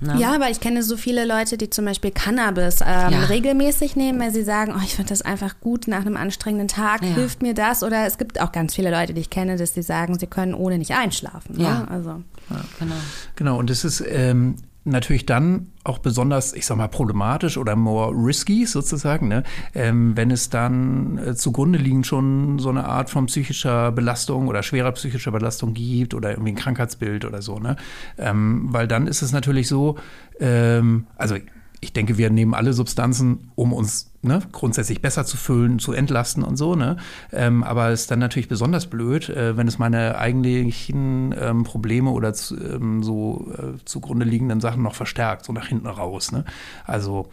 [0.01, 0.19] Ne?
[0.19, 3.25] Ja, aber ich kenne so viele Leute, die zum Beispiel Cannabis ähm, ja.
[3.25, 7.03] regelmäßig nehmen, weil sie sagen, oh, ich finde das einfach gut nach einem anstrengenden Tag,
[7.03, 7.11] ja.
[7.11, 7.83] hilft mir das.
[7.83, 10.55] Oder es gibt auch ganz viele Leute, die ich kenne, dass sie sagen, sie können
[10.55, 11.57] ohne nicht einschlafen.
[11.59, 11.65] Ne?
[11.65, 12.23] Ja, also.
[12.51, 12.65] Ja.
[12.79, 12.95] Genau.
[13.37, 14.57] Genau, und es ist ähm,
[14.89, 19.43] natürlich dann auch besonders, ich sag mal, problematisch oder more risky sozusagen, ne?
[19.75, 24.63] ähm, wenn es dann äh, zugrunde liegend schon so eine Art von psychischer Belastung oder
[24.63, 27.59] schwerer psychischer Belastung gibt oder irgendwie ein Krankheitsbild oder so.
[27.59, 27.77] Ne?
[28.19, 29.97] Ähm, weil dann ist es natürlich so,
[30.41, 31.37] ähm, also
[31.81, 36.43] ich denke, wir nehmen alle Substanzen, um uns ne, grundsätzlich besser zu füllen, zu entlasten
[36.43, 36.75] und so.
[36.75, 36.97] Ne?
[37.33, 42.11] Ähm, aber es ist dann natürlich besonders blöd, äh, wenn es meine eigentlichen ähm, Probleme
[42.11, 46.33] oder zu, ähm, so äh, zugrunde liegenden Sachen noch verstärkt, so nach hinten raus.
[46.33, 46.45] Ne?
[46.85, 47.29] Also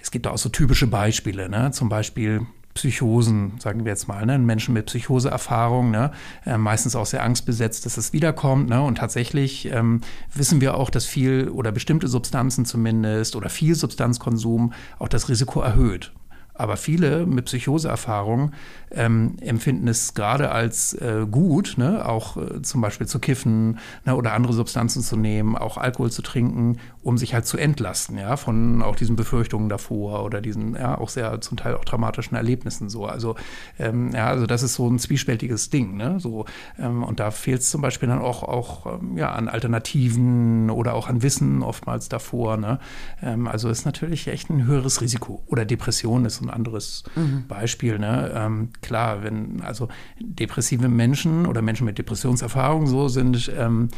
[0.00, 1.70] es gibt da auch so typische Beispiele, ne?
[1.72, 4.38] zum Beispiel Psychosen, sagen wir jetzt mal, ne?
[4.38, 6.12] Menschen mit Psychoseerfahrung, ne?
[6.46, 8.68] Äh, meistens auch sehr angstbesetzt, dass es wiederkommt.
[8.68, 8.80] Ne?
[8.80, 14.72] Und tatsächlich ähm, wissen wir auch, dass viel oder bestimmte Substanzen zumindest oder viel Substanzkonsum
[15.00, 16.12] auch das Risiko erhöht.
[16.58, 18.52] Aber viele mit Psychoseerfahrung
[18.90, 22.06] ähm, empfinden es gerade als äh, gut, ne?
[22.06, 24.16] auch äh, zum Beispiel zu kiffen ne?
[24.16, 28.36] oder andere Substanzen zu nehmen, auch Alkohol zu trinken, um sich halt zu entlasten, ja,
[28.36, 32.88] von auch diesen Befürchtungen davor oder diesen, ja, auch sehr zum Teil auch dramatischen Erlebnissen
[32.88, 33.06] so.
[33.06, 33.36] Also,
[33.78, 36.18] ähm, ja, also das ist so ein zwiespältiges Ding, ne?
[36.18, 36.44] So,
[36.78, 40.94] ähm, und da fehlt es zum Beispiel dann auch, auch ähm, ja, an Alternativen oder
[40.94, 42.78] auch an Wissen oftmals davor, ne?
[43.22, 45.42] Ähm, also ist natürlich echt ein höheres Risiko.
[45.46, 47.44] Oder Depression ist ein anderes mhm.
[47.46, 48.32] Beispiel, ne?
[48.34, 49.88] Ähm, klar, wenn also
[50.20, 53.88] depressive Menschen oder Menschen mit Depressionserfahrung so sind, ähm,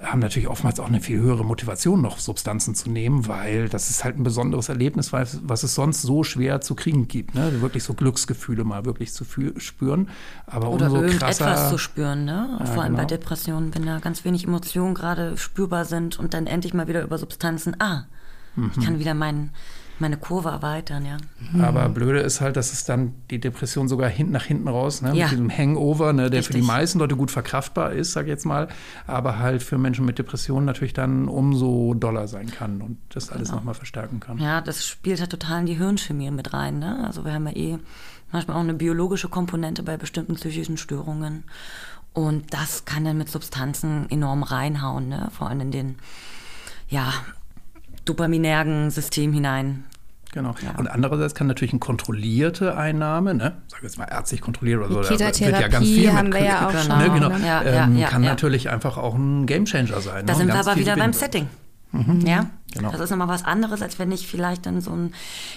[0.00, 4.04] haben natürlich oftmals auch eine viel höhere Motivation, noch Substanzen zu nehmen, weil das ist
[4.04, 7.34] halt ein besonderes Erlebnis, was, was es sonst so schwer zu kriegen gibt.
[7.34, 7.60] Ne?
[7.60, 9.24] Wirklich so Glücksgefühle mal wirklich zu
[9.58, 10.08] spüren.
[10.46, 12.56] Aber Oder umso irgendetwas krasser, zu spüren, ne?
[12.58, 13.02] Ja, Vor allem genau.
[13.02, 17.02] bei Depressionen, wenn da ganz wenig Emotionen gerade spürbar sind und dann endlich mal wieder
[17.02, 18.04] über Substanzen, ah,
[18.56, 18.72] mhm.
[18.76, 19.50] ich kann wieder meinen
[20.02, 21.16] meine Kurve erweitern, ja.
[21.64, 25.14] Aber blöde ist halt, dass es dann die Depression sogar hinten nach hinten raus, ne,
[25.14, 25.24] ja.
[25.24, 26.46] mit diesem Hangover, ne, der Richtig.
[26.46, 28.68] für die meisten Leute gut verkraftbar ist, sag ich jetzt mal,
[29.06, 33.48] aber halt für Menschen mit Depressionen natürlich dann umso doller sein kann und das alles
[33.48, 33.58] genau.
[33.58, 34.38] nochmal verstärken kann.
[34.38, 36.78] Ja, das spielt halt total in die Hirnchemie mit rein.
[36.78, 37.04] Ne?
[37.06, 37.78] Also wir haben ja eh
[38.30, 41.44] manchmal auch eine biologische Komponente bei bestimmten psychischen Störungen.
[42.12, 45.28] Und das kann dann mit Substanzen enorm reinhauen, ne?
[45.30, 45.94] vor allem in den
[46.88, 47.12] ja,
[48.04, 49.84] dopaminergen System hinein.
[50.32, 50.54] Genau.
[50.62, 50.78] Ja.
[50.78, 55.02] Und andererseits kann natürlich eine kontrollierte Einnahme, ne, sag jetzt mal ärztlich kontrolliert oder so,
[55.02, 56.98] da wird ja ganz viel haben mit, wir ja auch schon.
[56.98, 60.24] Ne, genau, ja, ähm, kann natürlich einfach auch ein Gamechanger sein.
[60.26, 61.48] Da ne, sind wir aber wieder beim Setting.
[61.92, 62.22] Mhm.
[62.26, 62.90] Ja, genau.
[62.90, 65.14] Das ist nochmal was anderes, als wenn ich vielleicht in so ein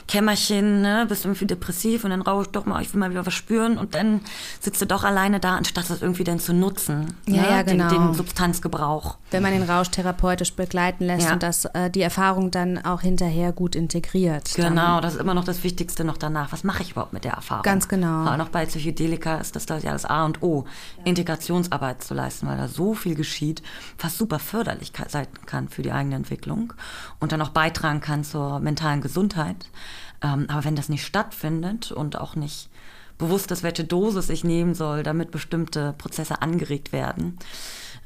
[0.08, 3.26] Kämmerchen, ne, bist irgendwie depressiv und dann rauche ich doch mal, ich will mal wieder
[3.26, 4.22] was spüren und dann
[4.60, 7.16] sitzt du doch alleine da, anstatt das irgendwie dann zu nutzen.
[7.28, 7.90] Ja, ne, ja genau.
[7.90, 9.18] Den, den, Substanzgebrauch.
[9.32, 11.34] Wenn man den Rausch therapeutisch begleiten lässt ja.
[11.34, 14.54] und das, äh, die Erfahrung dann auch hinterher gut integriert.
[14.56, 16.52] Genau, das ist immer noch das Wichtigste noch danach.
[16.52, 17.64] Was mache ich überhaupt mit der Erfahrung?
[17.64, 18.26] Ganz genau.
[18.28, 20.66] Auch noch bei Psychedelika ist das, das ja das A und O,
[21.04, 23.62] Integrationsarbeit zu leisten, weil da so viel geschieht,
[24.00, 26.74] was super förderlich sein kann für die eigene Entwicklung
[27.20, 29.70] und dann auch beitragen kann zur mentalen Gesundheit.
[30.22, 32.70] Ähm, aber wenn das nicht stattfindet und auch nicht
[33.18, 37.38] bewusst ist, welche Dosis ich nehmen soll, damit bestimmte Prozesse angeregt werden,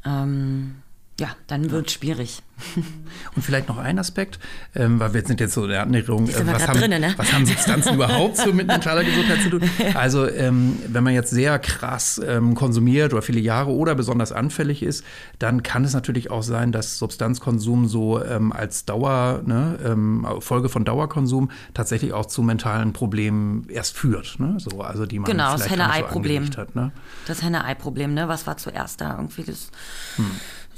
[0.05, 0.81] ähm,
[1.19, 2.41] ja, dann wird es schwierig.
[3.35, 4.39] Und vielleicht noch ein Aspekt,
[4.75, 7.13] ähm, weil wir sind jetzt so in der Annäherung, äh, was, haben, drinne, ne?
[7.17, 9.61] was haben Substanzen überhaupt so mit mentaler Gesundheit zu tun?
[9.93, 14.83] Also ähm, wenn man jetzt sehr krass ähm, konsumiert oder viele Jahre oder besonders anfällig
[14.83, 15.03] ist,
[15.39, 20.69] dann kann es natürlich auch sein, dass Substanzkonsum so ähm, als Dauer, ne, ähm, Folge
[20.69, 24.39] von Dauerkonsum tatsächlich auch zu mentalen Problemen erst führt.
[24.39, 24.57] Ne?
[24.59, 26.51] So, also die man genau, das Henne-Ei-Problem.
[26.51, 26.91] So ne?
[27.25, 28.27] Das Henne-Ei-Problem, ne?
[28.27, 29.15] Was war zuerst da?
[29.15, 29.69] Irgendwie das.
[30.17, 30.31] Hm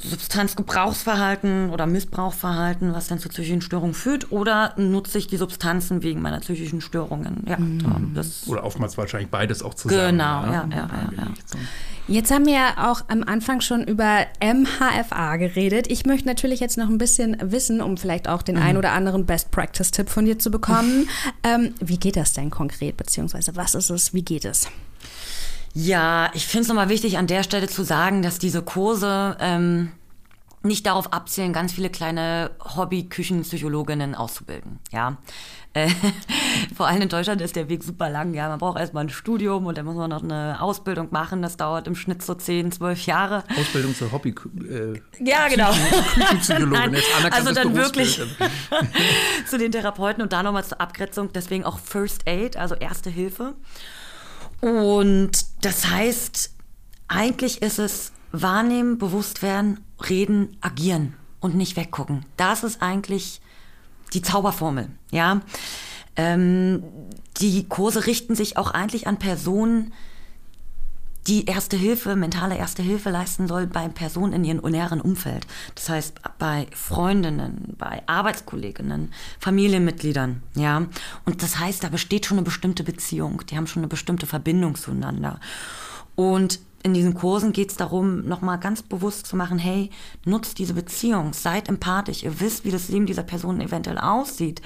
[0.04, 6.22] Substanzgebrauchsverhalten oder Missbrauchverhalten, was dann zu psychischen Störungen führt, oder nutze ich die Substanzen wegen
[6.22, 7.44] meiner psychischen Störungen?
[7.48, 8.16] Ja, mhm.
[8.48, 10.18] oder oftmals wahrscheinlich beides auch zusammen.
[10.18, 11.10] Genau, ja, ja, ja.
[11.18, 11.28] ja,
[12.08, 15.90] Jetzt haben wir ja auch am Anfang schon über MHFA geredet.
[15.90, 18.64] Ich möchte natürlich jetzt noch ein bisschen wissen, um vielleicht auch den mhm.
[18.64, 21.08] ein oder anderen Best Practice-Tipp von dir zu bekommen.
[21.44, 24.68] ähm, wie geht das denn konkret, beziehungsweise was ist es, wie geht es?
[25.74, 29.92] Ja, ich finde es nochmal wichtig, an der Stelle zu sagen, dass diese Kurse ähm,
[30.64, 34.80] nicht darauf abzielen, ganz viele kleine Hobby-Küchenpsychologinnen auszubilden.
[34.92, 35.18] Ja.
[35.74, 35.90] Äh,
[36.76, 38.34] vor allem in Deutschland ist der Weg super lang.
[38.34, 41.42] Ja, man braucht erstmal ein Studium und dann muss man noch eine Ausbildung machen.
[41.42, 43.44] Das dauert im Schnitt so 10, 12 Jahre.
[43.60, 44.36] Ausbildung zur Hobby.
[44.70, 45.72] Äh, ja, genau.
[46.14, 47.02] Küchenpsychologin.
[47.32, 48.22] also dann wirklich
[49.48, 51.32] zu den Therapeuten und da nochmal zur Abgrenzung.
[51.34, 53.56] Deswegen auch First Aid, also Erste Hilfe.
[54.60, 56.52] Und das heißt,
[57.08, 62.26] eigentlich ist es wahrnehmen, bewusst werden, reden, agieren und nicht weggucken.
[62.38, 63.41] Das ist eigentlich
[64.13, 65.41] die Zauberformel, ja.
[66.15, 66.84] Ähm,
[67.39, 69.93] die Kurse richten sich auch eigentlich an Personen,
[71.28, 75.46] die Erste Hilfe, mentale Erste Hilfe leisten soll bei Personen in ihrem näheren Umfeld.
[75.76, 80.88] Das heißt, bei Freundinnen, bei Arbeitskolleginnen, Familienmitgliedern, ja.
[81.26, 83.44] Und das heißt, da besteht schon eine bestimmte Beziehung.
[83.50, 85.40] Die haben schon eine bestimmte Verbindung zueinander.
[86.16, 89.89] Und in diesen Kursen geht es darum, nochmal ganz bewusst zu machen, hey,
[90.26, 94.62] nutzt diese Beziehung, seid empathisch, ihr wisst, wie das Leben dieser Person eventuell aussieht,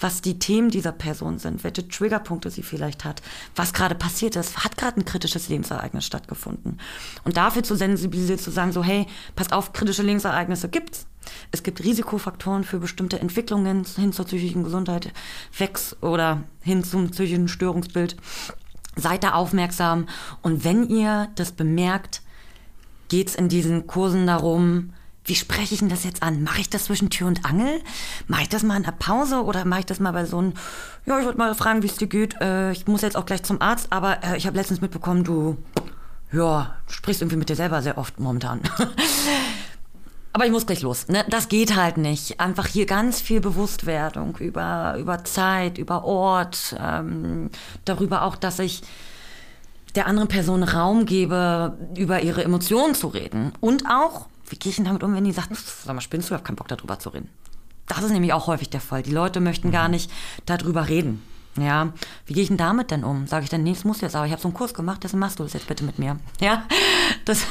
[0.00, 3.22] was die Themen dieser Person sind, welche Triggerpunkte sie vielleicht hat,
[3.54, 6.78] was gerade passiert ist, hat gerade ein kritisches Lebensereignis stattgefunden.
[7.24, 11.06] Und dafür zu sensibilisieren, zu sagen, so, hey, passt auf, kritische Lebensereignisse gibt's.
[11.52, 15.12] Es gibt Risikofaktoren für bestimmte Entwicklungen hin zur psychischen Gesundheit,
[15.58, 18.16] Wex oder hin zum psychischen Störungsbild.
[18.98, 20.06] Seid da aufmerksam
[20.42, 22.22] und wenn ihr das bemerkt,
[23.08, 24.92] geht es in diesen Kursen darum,
[25.24, 26.42] wie spreche ich denn das jetzt an?
[26.42, 27.82] Mache ich das zwischen Tür und Angel?
[28.28, 30.54] Mache ich das mal in der Pause oder mache ich das mal bei so einem,
[31.04, 32.40] ja, ich wollte mal fragen, wie es dir geht.
[32.40, 35.58] Äh, ich muss jetzt auch gleich zum Arzt, aber äh, ich habe letztens mitbekommen, du,
[36.32, 38.60] ja, sprichst irgendwie mit dir selber sehr oft momentan.
[40.38, 41.08] Aber ich muss gleich los.
[41.08, 41.24] Ne?
[41.28, 42.38] Das geht halt nicht.
[42.38, 47.50] Einfach hier ganz viel Bewusstwerdung über, über Zeit, über Ort, ähm,
[47.84, 48.82] darüber auch, dass ich
[49.96, 53.50] der anderen Person Raum gebe, über ihre Emotionen zu reden.
[53.58, 56.34] Und auch, wie gehe ich denn damit um, wenn die sagt, sag mal, spinnst du,
[56.34, 57.28] ich habe keinen Bock darüber zu reden.
[57.88, 59.02] Das ist nämlich auch häufig der Fall.
[59.02, 60.08] Die Leute möchten gar nicht
[60.46, 61.20] darüber reden.
[61.60, 61.92] Ja,
[62.26, 63.26] wie gehe ich denn damit denn um?
[63.26, 65.20] Sage ich dann, nee, das muss jetzt, aber ich habe so einen Kurs gemacht, deswegen
[65.20, 66.18] machst du das jetzt bitte mit mir.
[66.40, 66.62] Ja,
[67.24, 67.46] das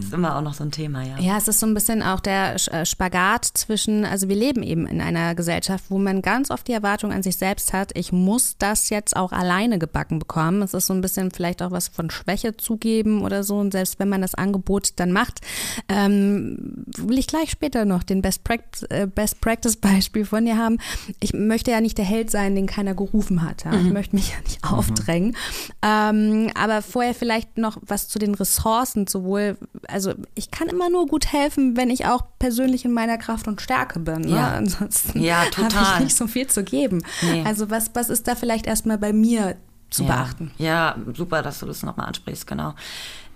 [0.00, 1.18] ist immer auch noch so ein Thema, ja.
[1.18, 4.86] Ja, es ist so ein bisschen auch der äh, Spagat zwischen, also wir leben eben
[4.86, 8.56] in einer Gesellschaft, wo man ganz oft die Erwartung an sich selbst hat, ich muss
[8.58, 10.62] das jetzt auch alleine gebacken bekommen.
[10.62, 13.58] Es ist so ein bisschen vielleicht auch was von Schwäche zugeben oder so.
[13.58, 15.40] Und selbst wenn man das Angebot dann macht,
[15.88, 20.56] ähm, will ich gleich später noch den Best Practice, äh, Best Practice Beispiel von dir
[20.56, 20.78] haben.
[21.20, 23.64] Ich möchte ja nicht der Held sein, den keiner gerufen hat.
[23.64, 23.72] Ja?
[23.72, 23.86] Mhm.
[23.86, 24.70] Ich möchte mich ja nicht mhm.
[24.70, 25.36] aufdrängen.
[25.80, 29.56] Ähm, aber vorher vielleicht noch was zu den Ressourcen, sowohl,
[29.88, 33.62] also ich kann immer nur gut helfen, wenn ich auch persönlich in meiner Kraft und
[33.62, 34.22] Stärke bin.
[34.22, 34.36] Ne?
[34.36, 34.52] Ja.
[34.52, 37.02] Ansonsten ja, habe ich nicht so viel zu geben.
[37.22, 37.44] Nee.
[37.46, 39.56] Also was, was ist da vielleicht erstmal bei mir
[39.88, 40.08] zu ja.
[40.08, 40.50] beachten?
[40.58, 42.74] Ja, super, dass du das nochmal ansprichst, genau.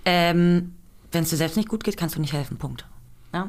[0.04, 0.74] Ähm,
[1.12, 2.84] wenn es dir selbst nicht gut geht, kannst du nicht helfen, Punkt.
[3.32, 3.48] Ja.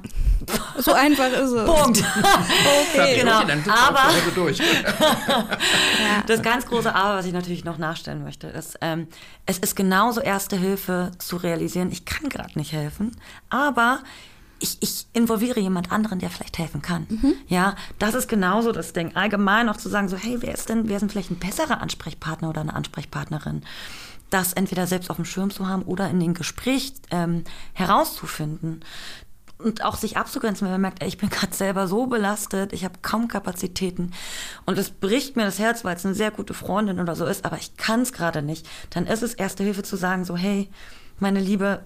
[0.77, 1.65] So einfach ist es.
[1.65, 2.03] Punkt.
[2.93, 3.39] okay, genau.
[3.39, 4.61] Aber durch.
[6.27, 9.07] das ganz große Aber, was ich natürlich noch nachstellen möchte, ist, ähm,
[9.47, 11.91] es ist genauso Erste Hilfe zu realisieren.
[11.91, 13.17] Ich kann gerade nicht helfen,
[13.49, 14.03] aber
[14.59, 17.07] ich, ich involviere jemand anderen, der vielleicht helfen kann.
[17.09, 17.33] Mhm.
[17.47, 19.15] Ja, das ist genauso das Ding.
[19.15, 22.49] Allgemein auch zu sagen, so, hey, wer ist denn, wer sind vielleicht ein besserer Ansprechpartner
[22.49, 23.63] oder eine Ansprechpartnerin?
[24.29, 28.85] Das entweder selbst auf dem Schirm zu haben oder in dem Gespräch ähm, herauszufinden
[29.63, 32.83] und auch sich abzugrenzen, wenn man merkt, ey, ich bin gerade selber so belastet, ich
[32.83, 34.11] habe kaum Kapazitäten
[34.65, 37.45] und es bricht mir das Herz, weil es eine sehr gute Freundin oder so ist,
[37.45, 40.69] aber ich kann es gerade nicht, dann ist es erste Hilfe zu sagen, so hey,
[41.19, 41.83] meine Liebe,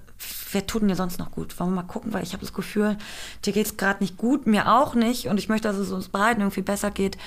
[0.52, 1.60] wer tut mir sonst noch gut?
[1.60, 2.98] Wollen wir mal gucken, weil ich habe das Gefühl,
[3.46, 6.10] dir geht es gerade nicht gut, mir auch nicht und ich möchte, dass es uns
[6.10, 7.18] beiden irgendwie besser geht.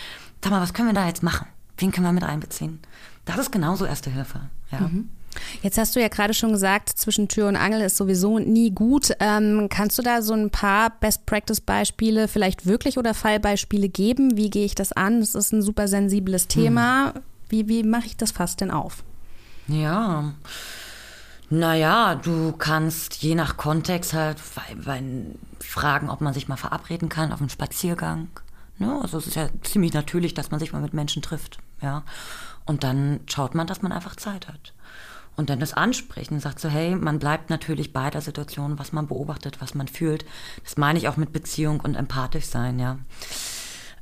[0.43, 1.47] Sag mal, was können wir da jetzt machen?
[1.77, 2.81] Wen können wir mit einbeziehen?
[3.25, 4.41] Das ist genauso erste Hilfe.
[4.73, 4.81] Ja.
[4.81, 5.11] Mhm.
[5.63, 9.13] Jetzt hast du ja gerade schon gesagt, zwischen Tür und Angel ist sowieso nie gut.
[9.21, 14.37] Ähm, kannst du da so ein paar Best-Practice-Beispiele vielleicht wirklich oder Fallbeispiele geben?
[14.37, 15.21] Wie gehe ich das an?
[15.21, 17.13] Das ist ein super sensibles Thema.
[17.15, 17.23] Hm.
[17.49, 19.03] Wie, wie mache ich das fast denn auf?
[19.67, 20.35] Ja.
[21.51, 27.41] Naja, du kannst je nach Kontext halt fragen, ob man sich mal verabreden kann auf
[27.41, 28.29] einen Spaziergang.
[28.77, 28.99] Ne?
[29.01, 31.59] Also es ist ja ziemlich natürlich, dass man sich mal mit Menschen trifft.
[31.81, 32.05] Ja.
[32.67, 34.75] Und dann schaut man, dass man einfach Zeit hat
[35.39, 38.93] und dann das ansprechen und sagt so, hey, man bleibt natürlich bei der Situation, was
[38.93, 40.27] man beobachtet, was man fühlt.
[40.65, 42.99] Das meine ich auch mit Beziehung und empathisch sein, ja.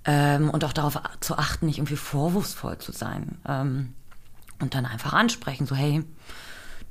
[0.06, 3.38] Ähm, und auch darauf zu achten, nicht irgendwie vorwurfsvoll zu sein.
[3.46, 3.92] Ähm,
[4.60, 6.02] und dann einfach ansprechen, so, hey,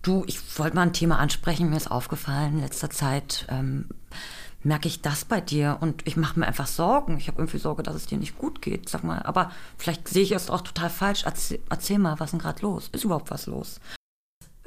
[0.04, 3.90] du, ich wollte mal ein Thema ansprechen, mir ist aufgefallen, in letzter Zeit ähm,
[4.62, 7.18] merke ich das bei dir und ich mache mir einfach Sorgen.
[7.18, 9.24] Ich habe irgendwie Sorge, dass es dir nicht gut geht, sag mal.
[9.24, 11.24] Aber vielleicht sehe ich es auch total falsch.
[11.24, 12.90] Erzähl, erzähl mal, was ist denn gerade los?
[12.92, 13.80] Ist überhaupt was los?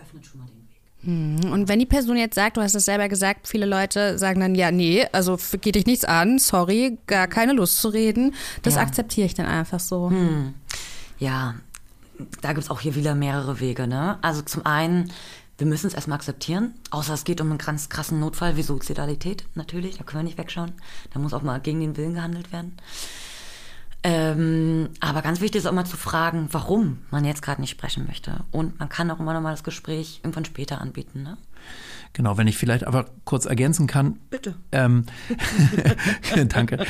[0.09, 1.44] Öffnet schon mal den Weg.
[1.44, 4.40] Hm, und wenn die Person jetzt sagt, du hast es selber gesagt, viele Leute sagen
[4.40, 8.35] dann, ja, nee, also geht dich nichts an, sorry, gar keine Lust zu reden.
[8.62, 8.81] Das ja.
[8.81, 10.11] akzeptiere ich dann einfach so.
[10.11, 10.55] Hm.
[11.18, 11.55] Ja,
[12.40, 13.87] da gibt es auch hier wieder mehrere Wege.
[13.87, 14.18] Ne?
[14.23, 15.12] Also zum einen,
[15.57, 19.44] wir müssen es erstmal akzeptieren, außer es geht um einen ganz krassen Notfall wie Suizidalität,
[19.55, 20.73] natürlich, da können wir nicht wegschauen.
[21.12, 22.77] Da muss auch mal gegen den Willen gehandelt werden.
[24.04, 28.06] Ähm, aber ganz wichtig ist auch mal zu fragen, warum man jetzt gerade nicht sprechen
[28.06, 28.44] möchte.
[28.52, 31.22] Und man kann auch immer noch mal das Gespräch irgendwann später anbieten.
[31.22, 31.37] Ne?
[32.14, 34.18] Genau, wenn ich vielleicht aber kurz ergänzen kann.
[34.31, 34.55] Bitte.
[34.73, 35.05] Ähm,
[36.49, 36.85] danke.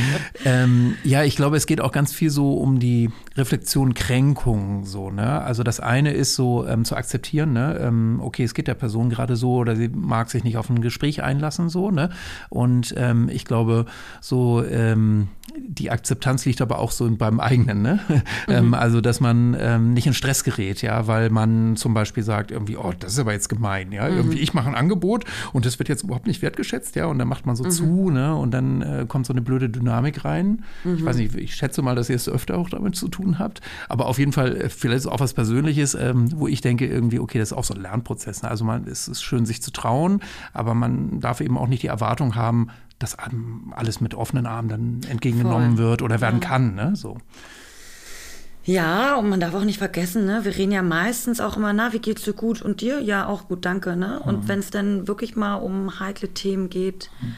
[0.45, 4.85] Ähm, ja, ich glaube, es geht auch ganz viel so um die Reflexion Kränkung.
[4.85, 5.43] So, ne?
[5.43, 7.79] Also das eine ist so ähm, zu akzeptieren, ne?
[7.79, 10.81] Ähm, okay, es geht der Person gerade so oder sie mag sich nicht auf ein
[10.81, 12.11] Gespräch einlassen, so, ne?
[12.49, 13.85] Und ähm, ich glaube,
[14.21, 15.29] so ähm,
[15.59, 18.01] die Akzeptanz liegt aber auch so beim eigenen, ne?
[18.49, 18.75] Mhm.
[18.75, 22.93] also, dass man nicht in Stress gerät, ja, weil man zum Beispiel sagt, irgendwie, oh,
[22.99, 24.17] das ist aber jetzt gemein, ja, mhm.
[24.17, 25.08] irgendwie, ich mache ein Angebot
[25.53, 27.71] und das wird jetzt überhaupt nicht wertgeschätzt, ja, und dann macht man so mhm.
[27.71, 30.65] zu, ne, und dann äh, kommt so eine blöde Dynamik rein.
[30.85, 30.97] Mhm.
[30.97, 33.61] Ich weiß nicht, ich schätze mal, dass ihr es öfter auch damit zu tun habt,
[33.89, 36.87] aber auf jeden Fall, äh, vielleicht ist es auch was Persönliches, ähm, wo ich denke
[36.87, 38.51] irgendwie, okay, das ist auch so ein Lernprozess, ne?
[38.51, 40.21] also man, es ist schön, sich zu trauen,
[40.53, 42.69] aber man darf eben auch nicht die Erwartung haben,
[42.99, 43.17] dass
[43.71, 45.85] alles mit offenen Armen dann entgegengenommen Voll.
[45.85, 46.49] wird oder werden ja.
[46.49, 47.19] kann, ne, so.
[48.69, 51.95] Ja, und man darf auch nicht vergessen, ne, wir reden ja meistens auch immer, na,
[51.95, 53.01] wie geht's dir gut und dir?
[53.01, 54.21] Ja, auch gut, danke, ne?
[54.21, 54.49] Und mhm.
[54.49, 57.37] wenn es dann wirklich mal um heikle Themen geht, mhm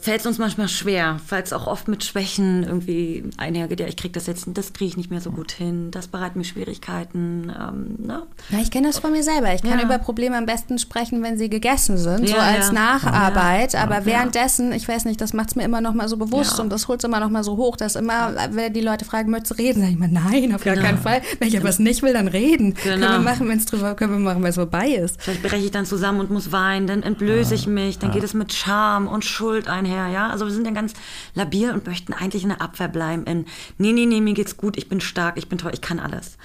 [0.00, 3.80] fällt es uns manchmal schwer, weil es auch oft mit Schwächen irgendwie einhergeht.
[3.80, 6.36] Ja, ich kriege das jetzt, das kriege ich nicht mehr so gut hin, das bereitet
[6.36, 7.52] mir Schwierigkeiten.
[7.54, 8.22] Ähm, ne?
[8.48, 9.52] Ja, ich kenne das von mir selber.
[9.54, 9.84] Ich kann ja.
[9.84, 12.72] über Probleme am besten sprechen, wenn sie gegessen sind, ja, so als ja.
[12.72, 13.74] Nacharbeit.
[13.74, 16.70] Aber währenddessen, ich weiß nicht, das macht es mir immer noch mal so bewusst und
[16.70, 19.58] das holt es immer noch mal so hoch, dass immer, wenn die Leute fragen, möchtest
[19.58, 20.76] du reden, sage ich mal, nein, auf genau.
[20.76, 21.20] gar keinen Fall.
[21.38, 22.74] Wenn ich etwas nicht will, dann reden.
[22.74, 22.82] Genau.
[22.82, 23.22] Können wir genau.
[23.22, 25.20] machen, wenn es drüber, können wir machen, wenn es vorbei ist.
[25.20, 28.32] Vielleicht breche ich dann zusammen und muss weinen, dann entblöße ich mich, dann geht es
[28.32, 30.30] mit Scham und Schuld einher her, ja.
[30.30, 30.94] Also wir sind ja ganz
[31.34, 33.24] labil und möchten eigentlich in der Abwehr bleiben.
[33.24, 33.46] In,
[33.78, 36.38] nee, nee, nee, mir geht's gut, ich bin stark, ich bin toll, ich kann alles.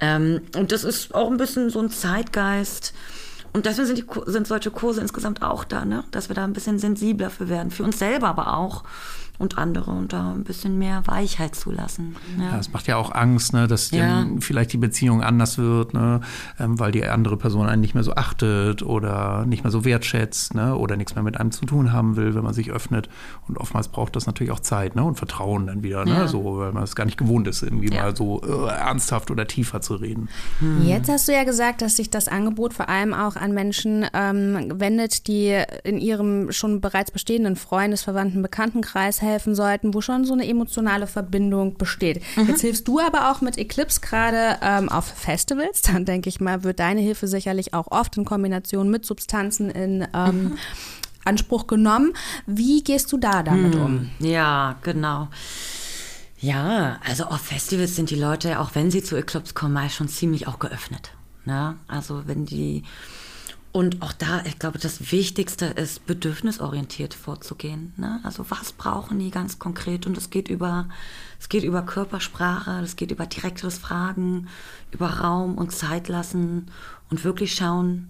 [0.00, 2.94] Ähm, und das ist auch ein bisschen so ein Zeitgeist.
[3.52, 6.04] Und deswegen sind, die, sind solche Kurse insgesamt auch da, ne?
[6.10, 8.84] dass wir da ein bisschen sensibler für werden, für uns selber aber auch
[9.38, 12.16] und andere und da ein bisschen mehr Weichheit zulassen.
[12.38, 14.26] Ja, ja das macht ja auch Angst, ne, dass ja.
[14.40, 16.20] vielleicht die Beziehung anders wird, ne,
[16.58, 20.54] ähm, weil die andere Person einen nicht mehr so achtet oder nicht mehr so wertschätzt
[20.54, 23.08] ne, oder nichts mehr mit einem zu tun haben will, wenn man sich öffnet.
[23.48, 26.72] Und oftmals braucht das natürlich auch Zeit ne, und Vertrauen dann wieder, ne, so, weil
[26.72, 30.28] man es gar nicht gewohnt ist, irgendwie mal so äh, ernsthaft oder tiefer zu reden.
[30.60, 30.86] Hm.
[30.86, 34.72] Jetzt hast du ja gesagt, dass sich das Angebot vor allem auch an Menschen ähm,
[34.80, 40.32] wendet, die in ihrem schon bereits bestehenden Freundes-, Verwandten-, Bekanntenkreis helfen sollten, wo schon so
[40.32, 42.22] eine emotionale Verbindung besteht.
[42.36, 42.48] Mhm.
[42.48, 45.82] Jetzt hilfst du aber auch mit Eclipse gerade ähm, auf Festivals.
[45.82, 50.06] Dann denke ich mal, wird deine Hilfe sicherlich auch oft in Kombination mit Substanzen in
[50.14, 50.58] ähm, mhm.
[51.24, 52.12] Anspruch genommen.
[52.46, 53.82] Wie gehst du da damit mhm.
[53.82, 54.10] um?
[54.20, 55.28] Ja, genau.
[56.38, 60.08] Ja, also auf Festivals sind die Leute, auch wenn sie zu Eclipse kommen, meist schon
[60.08, 61.12] ziemlich auch geöffnet.
[61.44, 61.76] Ne?
[61.88, 62.82] Also wenn die
[63.76, 67.92] und auch da, ich glaube, das Wichtigste ist, bedürfnisorientiert vorzugehen.
[67.98, 68.20] Ne?
[68.22, 70.06] Also was brauchen die ganz konkret?
[70.06, 70.88] Und es geht über,
[71.38, 74.48] es geht über Körpersprache, es geht über direktes Fragen,
[74.92, 76.70] über Raum und Zeit lassen
[77.10, 78.08] und wirklich schauen,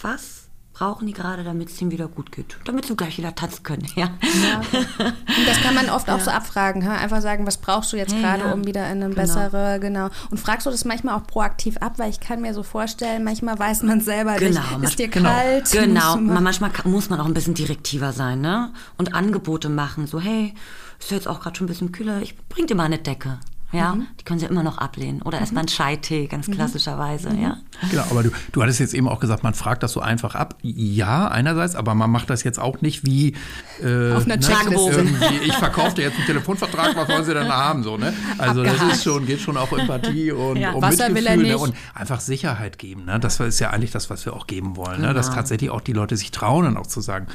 [0.00, 0.48] was
[0.80, 2.56] brauchen die gerade, damit es ihnen wieder gut geht.
[2.64, 3.86] Damit sie gleich wieder tanzen können.
[3.96, 4.12] Ja.
[4.22, 4.60] ja.
[4.98, 6.16] Und das kann man oft ja.
[6.16, 6.88] auch so abfragen.
[6.88, 6.96] Ha?
[6.96, 8.52] Einfach sagen, was brauchst du jetzt gerade, ja.
[8.52, 9.14] um wieder in eine genau.
[9.14, 10.08] bessere, genau.
[10.30, 13.58] Und fragst du das manchmal auch proaktiv ab, weil ich kann mir so vorstellen, manchmal
[13.58, 14.62] weiß man selber genau.
[14.78, 15.28] nicht, ist dir genau.
[15.28, 15.70] kalt?
[15.70, 18.72] Genau, manchmal muss man auch ein bisschen direktiver sein, ne?
[18.96, 20.54] Und Angebote machen, so hey,
[20.98, 23.38] ist jetzt auch gerade schon ein bisschen kühler, ich bring dir mal eine Decke.
[23.72, 24.06] Ja, mhm.
[24.18, 25.22] die können sie immer noch ablehnen.
[25.22, 25.42] Oder mhm.
[25.42, 26.52] erstmal einen Scheitee, ganz mhm.
[26.52, 27.42] klassischerweise, mhm.
[27.42, 27.56] ja.
[27.90, 30.56] Genau, aber du, du hattest jetzt eben auch gesagt, man fragt das so einfach ab.
[30.62, 33.34] Ja, einerseits, aber man macht das jetzt auch nicht wie
[33.82, 35.06] äh, auf einer ne, Checkliste.
[35.44, 37.82] Ich verkaufe dir jetzt einen Telefonvertrag, was wollen sie denn da haben?
[37.82, 38.12] So, ne?
[38.38, 38.82] Also Abgehakt.
[38.82, 40.72] das ist schon, geht schon auch Empathie und ja.
[40.72, 41.58] um Wasser Mitgefühl ne?
[41.58, 43.04] und einfach Sicherheit geben.
[43.04, 43.20] Ne?
[43.20, 44.96] Das ist ja eigentlich das, was wir auch geben wollen.
[44.96, 45.08] Genau.
[45.08, 45.14] Ne?
[45.14, 45.36] Dass genau.
[45.36, 47.28] tatsächlich auch die Leute sich trauen, dann auch zu sagen,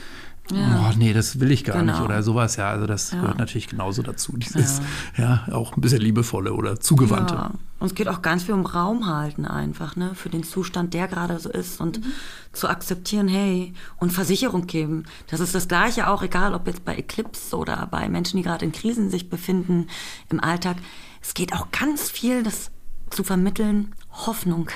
[0.51, 0.89] ja.
[0.89, 1.93] Oh, nee, das will ich gar genau.
[1.93, 2.69] nicht oder sowas, ja.
[2.69, 3.21] Also das ja.
[3.21, 4.38] gehört natürlich genauso dazu.
[4.38, 4.81] Dieses,
[5.17, 5.43] ja.
[5.47, 7.34] ja, auch ein bisschen liebevolle oder zugewandte.
[7.34, 7.51] Ja.
[7.79, 11.08] Und es geht auch ganz viel um Raum halten einfach, ne, für den Zustand, der
[11.08, 12.12] gerade so ist und mhm.
[12.53, 15.05] zu akzeptieren, hey, und Versicherung geben.
[15.27, 18.65] Das ist das Gleiche auch, egal ob jetzt bei Eclipse oder bei Menschen, die gerade
[18.65, 19.88] in Krisen sich befinden
[20.29, 20.77] im Alltag.
[21.21, 22.71] Es geht auch ganz viel, das
[23.10, 23.93] zu vermitteln,
[24.25, 24.69] Hoffnung.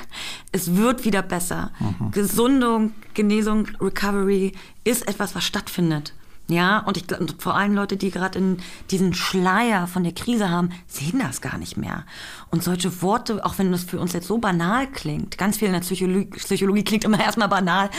[0.51, 1.71] Es wird wieder besser.
[1.79, 2.11] Mhm.
[2.11, 6.13] Gesundung, Genesung, Recovery ist etwas, was stattfindet.
[6.49, 8.57] Ja, und ich und vor allem Leute, die gerade in
[8.89, 12.05] diesen Schleier von der Krise haben, sehen das gar nicht mehr.
[12.49, 15.75] Und solche Worte, auch wenn das für uns jetzt so banal klingt, ganz viel in
[15.75, 17.91] der Psychologie, Psychologie klingt immer erstmal banal,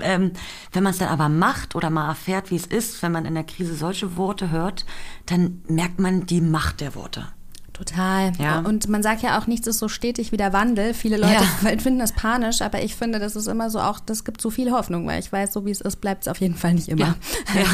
[0.00, 0.32] ähm,
[0.72, 3.34] wenn man es dann aber macht oder mal erfährt, wie es ist, wenn man in
[3.34, 4.86] der Krise solche Worte hört,
[5.26, 7.28] dann merkt man die Macht der Worte.
[7.78, 8.32] Total.
[8.38, 8.58] Ja.
[8.60, 10.94] Und man sagt ja auch, nichts ist so stetig wie der Wandel.
[10.94, 11.78] Viele Leute Ja.
[11.78, 14.72] finden das panisch, aber ich finde, das ist immer so auch, das gibt so viel
[14.72, 17.06] Hoffnung, weil ich weiß, so wie es ist, bleibt es auf jeden Fall nicht immer.
[17.06, 17.14] Ja.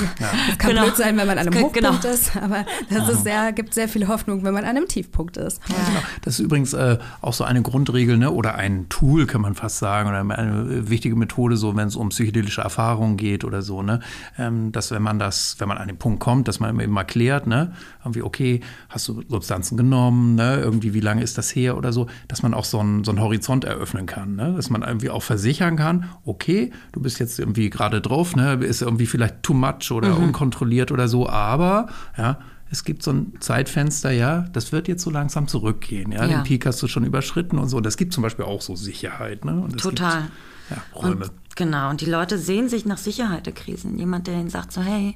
[0.50, 0.82] Es kann Genau.
[0.84, 2.14] blöd sein, wenn man an einem Hochpunkt genau.
[2.14, 5.64] ist, aber das ist sehr, gibt sehr viel Hoffnung, wenn man an einem Tiefpunkt ist.
[5.66, 5.78] Genau.
[6.22, 8.30] Das ist übrigens äh, auch so eine Grundregel ne?
[8.30, 11.96] oder ein Tool, kann man fast sagen, oder eine äh, wichtige Methode, so wenn es
[11.96, 14.00] um psychedelische Erfahrungen geht oder so, ne?
[14.38, 17.04] ähm, dass wenn man das, wenn man an den Punkt kommt, dass man eben mal
[17.04, 17.72] klärt, ne?
[18.04, 20.60] irgendwie, okay, hast du Substanzen genommen, ne?
[20.60, 23.20] irgendwie, wie lange ist das her oder so, dass man auch so einen, so einen
[23.20, 24.52] Horizont eröffnen kann, ne?
[24.56, 28.54] dass man irgendwie auch versichern kann, okay, du bist jetzt irgendwie gerade drauf, ne?
[28.54, 31.88] ist irgendwie vielleicht too much oder unkontrolliert oder so, aber
[32.18, 32.38] ja,
[32.70, 36.10] es gibt so ein Zeitfenster, ja, das wird jetzt so langsam zurückgehen.
[36.12, 36.38] Ja, Ja.
[36.38, 37.80] den Peak hast du schon überschritten und so.
[37.80, 39.44] Das gibt zum Beispiel auch so Sicherheit.
[39.44, 39.52] Ne?
[39.60, 40.22] Und Total.
[40.22, 40.32] Gibt,
[40.70, 41.26] ja, Räume.
[41.26, 43.96] Und, genau, und die Leute sehen sich nach Sicherheit der Krisen.
[43.98, 45.14] Jemand, der ihnen sagt so, hey,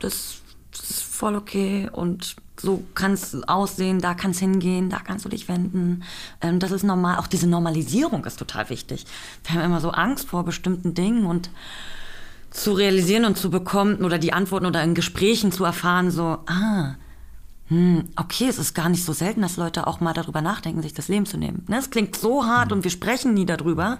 [0.00, 0.38] das,
[0.76, 5.24] das ist voll okay und so kann es aussehen, da kann es hingehen, da kannst
[5.24, 6.02] du dich wenden.
[6.40, 7.18] Ähm, das ist normal.
[7.18, 9.06] Auch diese Normalisierung ist total wichtig.
[9.44, 11.50] Wir haben immer so Angst vor bestimmten Dingen und
[12.50, 16.94] zu realisieren und zu bekommen oder die Antworten oder in Gesprächen zu erfahren, so, ah,
[17.74, 20.94] hm, okay, es ist gar nicht so selten, dass Leute auch mal darüber nachdenken, sich
[20.94, 21.64] das Leben zu nehmen.
[21.66, 23.98] Ne, Es klingt so hart und wir sprechen nie darüber.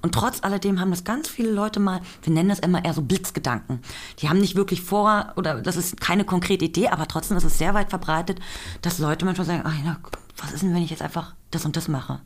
[0.00, 3.02] Und trotz alledem haben das ganz viele Leute mal, wir nennen das immer eher so
[3.02, 3.78] Blitzgedanken.
[4.18, 7.58] Die haben nicht wirklich vor, oder das ist keine konkrete Idee, aber trotzdem ist es
[7.58, 8.40] sehr weit verbreitet,
[8.80, 11.86] dass Leute manchmal sagen, ach was ist denn, wenn ich jetzt einfach das und das
[11.86, 12.20] mache?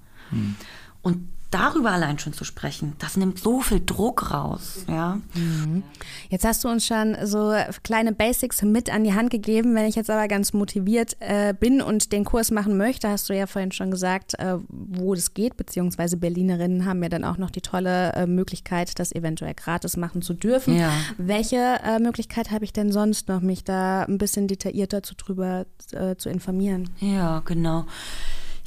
[1.03, 5.21] Und darüber allein schon zu sprechen, das nimmt so viel Druck raus, ja.
[6.29, 9.75] Jetzt hast du uns schon so kleine Basics mit an die Hand gegeben.
[9.75, 13.35] Wenn ich jetzt aber ganz motiviert äh, bin und den Kurs machen möchte, hast du
[13.35, 17.51] ja vorhin schon gesagt, äh, wo das geht, beziehungsweise Berlinerinnen haben ja dann auch noch
[17.51, 20.77] die tolle äh, Möglichkeit, das eventuell gratis machen zu dürfen.
[20.77, 20.93] Ja.
[21.17, 25.67] Welche äh, Möglichkeit habe ich denn sonst noch, mich da ein bisschen detaillierter zu drüber
[25.93, 26.91] äh, zu informieren?
[27.01, 27.87] Ja, genau.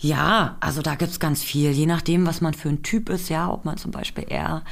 [0.02, 3.52] Ja, also da gibt's ganz viel, je nachdem, was man für ein Typ ist, ja,
[3.52, 4.64] ob man zum Beispiel eher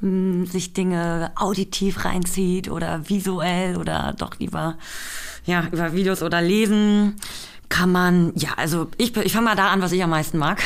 [0.00, 4.76] mh, sich Dinge auditiv reinzieht oder visuell oder doch lieber
[5.44, 7.16] ja, über Videos oder lesen.
[7.68, 10.62] Kann man, ja, also ich, ich fange mal da an, was ich am meisten mag.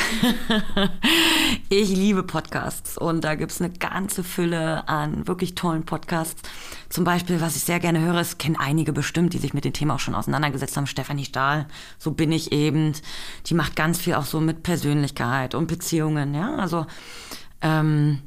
[1.69, 6.43] ich liebe Podcasts und da gibt's eine ganze Fülle an wirklich tollen Podcasts.
[6.91, 9.71] Zum Beispiel, was ich sehr gerne höre, es kennen einige bestimmt, die sich mit dem
[9.71, 11.65] Thema auch schon auseinandergesetzt haben, Stefanie Stahl,
[11.97, 12.91] so bin ich eben.
[13.45, 16.85] Die macht ganz viel auch so mit Persönlichkeit und Beziehungen, ja, also
[17.61, 18.19] ähm,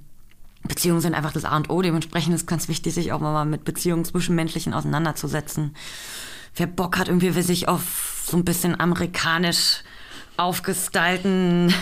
[0.63, 1.83] Beziehungen sind einfach das A und O.
[1.83, 5.77] Dementsprechend ist es ganz wichtig, sich auch mal mit Beziehungen zwischenmenschlichen auseinanderzusetzen.
[6.57, 9.83] Wer Bock hat, irgendwie sich auf so ein bisschen amerikanisch
[10.39, 11.75] aufgestylten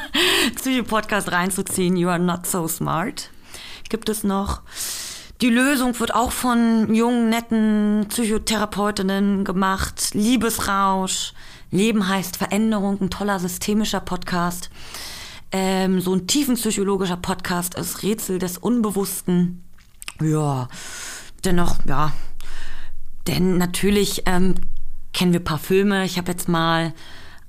[0.54, 3.30] Psycho-Podcast reinzuziehen, You Are Not So Smart,
[3.88, 4.60] gibt es noch.
[5.42, 10.14] Die Lösung wird auch von jungen, netten Psychotherapeutinnen gemacht.
[10.14, 11.34] Liebesrausch.
[11.70, 14.70] Leben heißt Veränderung, ein toller systemischer Podcast.
[15.52, 19.62] Ähm, so ein tiefenpsychologischer Podcast ist Rätsel des Unbewussten.
[20.22, 20.68] Ja,
[21.44, 22.12] dennoch, ja.
[23.26, 24.54] Denn natürlich ähm,
[25.12, 26.06] kennen wir Parfüme.
[26.06, 26.94] Ich habe jetzt mal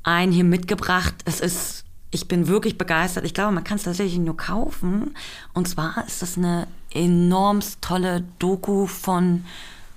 [0.03, 1.15] einen hier mitgebracht.
[1.23, 3.23] Es ist, ich bin wirklich begeistert.
[3.23, 5.15] Ich glaube, man kann es tatsächlich nur kaufen.
[5.53, 6.67] Und zwar ist das eine
[6.97, 9.45] enorm tolle Doku von,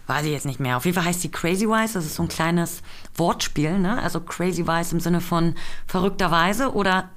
[0.06, 0.76] weiß ich jetzt nicht mehr.
[0.76, 1.94] Auf jeden Fall heißt sie Crazy Wise.
[1.94, 2.82] Das ist so ein kleines
[3.16, 4.00] Wortspiel, ne?
[4.02, 5.54] Also Crazy Wise im Sinne von
[5.86, 7.08] verrückterweise oder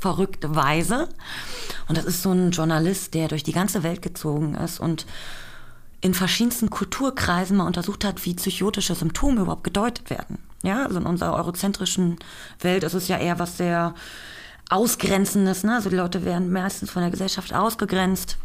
[0.00, 1.08] verrückte Weise.
[1.88, 5.06] Und das ist so ein Journalist, der durch die ganze Welt gezogen ist und
[6.00, 10.38] in verschiedensten Kulturkreisen mal untersucht hat, wie psychotische Symptome überhaupt gedeutet werden.
[10.62, 12.18] Ja, also in unserer eurozentrischen
[12.60, 13.94] Welt ist es ja eher was sehr
[14.70, 15.64] Ausgrenzendes.
[15.64, 15.74] Ne?
[15.74, 18.38] Also die Leute werden meistens von der Gesellschaft ausgegrenzt,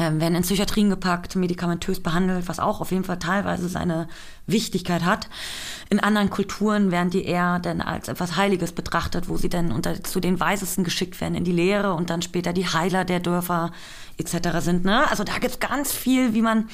[0.00, 4.08] ähm, werden in Psychiatrien gepackt, medikamentös behandelt, was auch auf jeden Fall teilweise seine
[4.46, 5.28] Wichtigkeit hat.
[5.90, 10.02] In anderen Kulturen werden die eher dann als etwas Heiliges betrachtet, wo sie dann unter,
[10.02, 13.72] zu den Weisesten geschickt werden in die Lehre und dann später die Heiler der Dörfer
[14.16, 14.60] etc.
[14.60, 14.86] sind.
[14.86, 15.06] Ne?
[15.10, 16.70] Also da gibt's ganz viel, wie man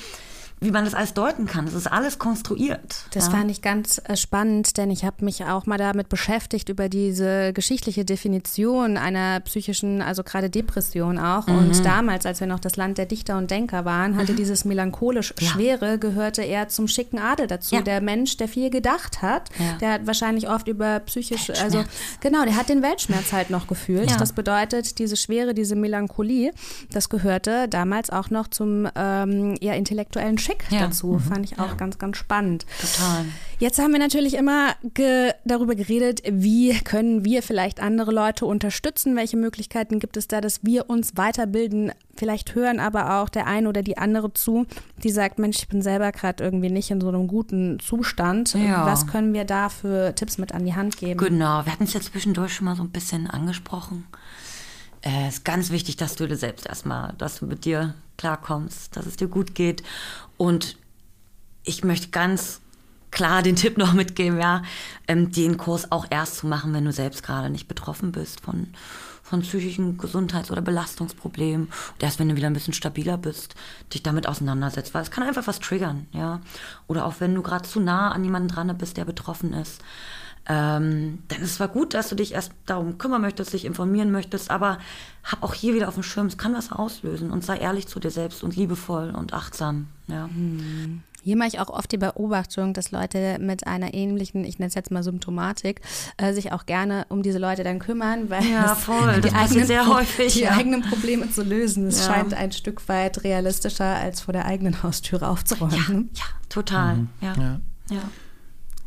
[0.60, 1.66] wie man das alles deuten kann.
[1.66, 3.04] Das ist alles konstruiert.
[3.12, 3.32] Das ja.
[3.32, 7.52] fand ich ganz äh, spannend, denn ich habe mich auch mal damit beschäftigt, über diese
[7.52, 11.46] geschichtliche Definition einer psychischen, also gerade Depression auch.
[11.46, 11.58] Mhm.
[11.58, 15.34] Und damals, als wir noch das Land der Dichter und Denker waren, hatte dieses melancholisch
[15.38, 15.48] Ja.
[15.48, 17.74] Schwere, gehörte eher zum schicken Adel dazu.
[17.74, 17.82] Ja.
[17.82, 19.76] Der Mensch, der viel gedacht hat, Ja.
[19.80, 21.84] der hat wahrscheinlich oft über psychisch, also
[22.20, 24.10] genau, der hat den Weltschmerz halt noch gefühlt.
[24.10, 24.16] Ja.
[24.16, 26.52] Das bedeutet, diese Schwere, diese Melancholie,
[26.90, 30.80] das gehörte damals auch noch zum ähm, eher intellektuellen schick Ja.
[30.80, 31.18] dazu.
[31.18, 32.64] Fand ich auch ganz, ganz spannend.
[32.80, 33.24] Total.
[33.58, 39.16] Jetzt haben wir natürlich immer ge darüber geredet, wie können wir vielleicht andere Leute unterstützen,
[39.16, 41.92] welche Möglichkeiten gibt es da, dass wir uns weiterbilden.
[42.16, 44.66] Vielleicht hören aber auch der eine oder die andere zu,
[45.02, 48.54] die sagt, Mensch, ich bin selber gerade irgendwie nicht in so einem guten Zustand.
[48.54, 48.86] Ja.
[48.86, 51.18] Was können wir da für Tipps mit an die Hand geben?
[51.18, 54.06] Genau, wir hatten es ja zwischendurch schon mal so ein bisschen angesprochen.
[55.08, 59.06] Es ist ganz wichtig, dass du dir selbst erstmal, dass du mit dir klarkommst, dass
[59.06, 59.84] es dir gut geht.
[60.36, 60.76] Und
[61.62, 62.60] ich möchte ganz
[63.12, 64.62] klar den Tipp noch mitgeben, ja,
[65.06, 68.66] ähm, den Kurs auch erst zu machen, wenn du selbst gerade nicht betroffen bist von,
[69.22, 71.66] von psychischen Gesundheits- oder Belastungsproblemen.
[71.66, 73.54] Und erst wenn du wieder ein bisschen stabiler bist,
[73.94, 76.40] dich damit auseinandersetzt, weil es kann einfach was triggern, ja.
[76.88, 79.80] Oder auch wenn du gerade zu nah an jemanden dran bist, der betroffen ist.
[80.48, 84.12] Ähm, dann ist es zwar gut, dass du dich erst darum kümmern möchtest, dich informieren
[84.12, 84.78] möchtest, aber
[85.24, 87.98] hab auch hier wieder auf dem Schirm, es kann was auslösen und sei ehrlich zu
[87.98, 89.88] dir selbst und liebevoll und achtsam.
[90.06, 90.28] Ja.
[91.24, 94.74] Hier mache ich auch oft die Beobachtung, dass Leute mit einer ähnlichen, ich nenne es
[94.76, 95.80] jetzt mal Symptomatik,
[96.18, 99.20] äh, sich auch gerne um diese Leute dann kümmern, weil Ja, voll.
[99.22, 100.52] die eigenen, sehr häufig, die ja.
[100.52, 101.88] eigenen Probleme zu lösen.
[101.88, 102.12] Es Ja.
[102.14, 106.10] scheint ein Stück weit realistischer, als vor der eigenen Haustüre aufzuräumen.
[106.14, 107.08] Ja, total.
[107.20, 107.34] Ja.
[107.36, 107.60] Ja.
[107.90, 108.02] Ja.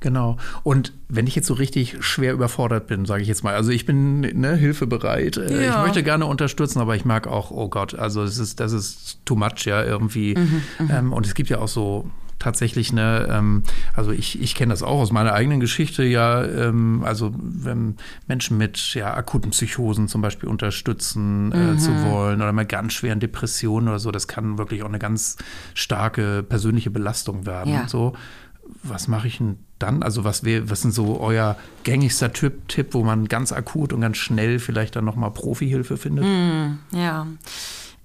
[0.01, 0.37] Genau.
[0.63, 3.85] Und wenn ich jetzt so richtig schwer überfordert bin, sage ich jetzt mal, also ich
[3.85, 5.71] bin ne, hilfebereit, äh, Ja.
[5.71, 9.19] ich möchte gerne unterstützen, aber ich merke auch, oh Gott, also es ist, das ist
[9.25, 10.35] too much ja irgendwie.
[10.37, 14.71] Mhm, ähm, und es gibt ja auch so tatsächlich eine, ähm, also ich, ich kenne
[14.71, 17.97] das auch aus meiner eigenen Geschichte, ja, ähm, also wenn
[18.29, 22.03] Menschen mit ja, akuten Psychosen zum Beispiel unterstützen äh, zu Mhm.
[22.03, 25.35] wollen oder mit ganz schweren Depressionen oder so, das kann wirklich auch eine ganz
[25.73, 27.73] starke persönliche Belastung werden.
[27.73, 27.87] Ja.
[27.89, 28.13] So,
[28.83, 30.03] was mache ich denn dann?
[30.03, 34.01] Also was wär, was sind so euer gängigster Tipp, Tipp, wo man ganz akut und
[34.01, 36.25] ganz schnell vielleicht dann nochmal Profihilfe findet?
[36.91, 37.27] Ja.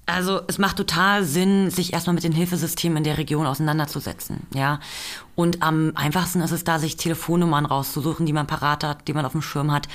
[0.07, 4.79] Also es macht total Sinn, sich erstmal mit den Hilfesystemen in der Region auseinanderzusetzen, ja.
[5.35, 9.25] Und am einfachsten ist es da, sich Telefonnummern rauszusuchen, die man parat hat, die man
[9.25, 9.89] auf dem Schirm hat.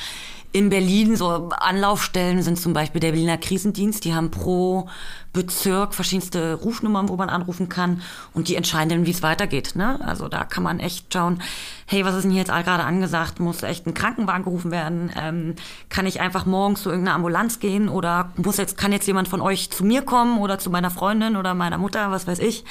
[0.52, 4.90] In Berlin so Anlaufstellen sind zum Beispiel der Berliner Krisendienst, die haben pro
[5.32, 8.02] Bezirk verschiedenste Rufnummern, wo man anrufen kann
[8.34, 9.76] und die entscheiden dann, wie es weitergeht.
[9.76, 10.00] Ne?
[10.04, 11.40] Also da kann man echt schauen,
[11.86, 13.40] hey, was ist denn hier jetzt gerade angesagt?
[13.40, 15.12] Muss echt ein Krankenwagen gerufen werden?
[15.16, 15.56] Ähm,
[15.90, 19.42] kann ich einfach morgens zu irgendeiner Ambulanz gehen oder muss jetzt, kann jetzt jemand von
[19.42, 22.66] euch zu mir kommen oder zu meiner Freundin oder meiner Mutter, was weiß ich?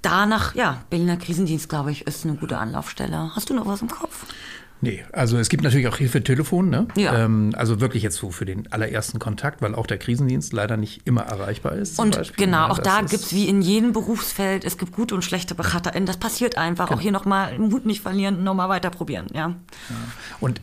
[0.00, 3.32] Danach, ja, Berliner Krisendienst, glaube ich, ist eine gute Anlaufstelle.
[3.34, 4.26] Hast du noch was im Kopf?
[4.84, 6.86] Nee, also es gibt natürlich auch Hilfetelefon, ne?
[6.96, 7.24] Ja.
[7.24, 11.06] Ähm, also wirklich jetzt so für den allerersten Kontakt, weil auch der Krisendienst leider nicht
[11.06, 11.98] immer erreichbar ist.
[11.98, 12.44] Und Beispiel.
[12.44, 15.54] genau, Ja, auch da ist- gibt's wie in jedem Berufsfeld, es gibt gute und schlechte
[15.54, 16.06] BeraterInnen.
[16.06, 16.86] Das passiert einfach.
[16.88, 16.98] Genau.
[16.98, 19.26] Auch hier nochmal Mut nicht verlieren, nochmal weiter probieren.
[19.32, 19.54] Ja.
[20.40, 20.60] Und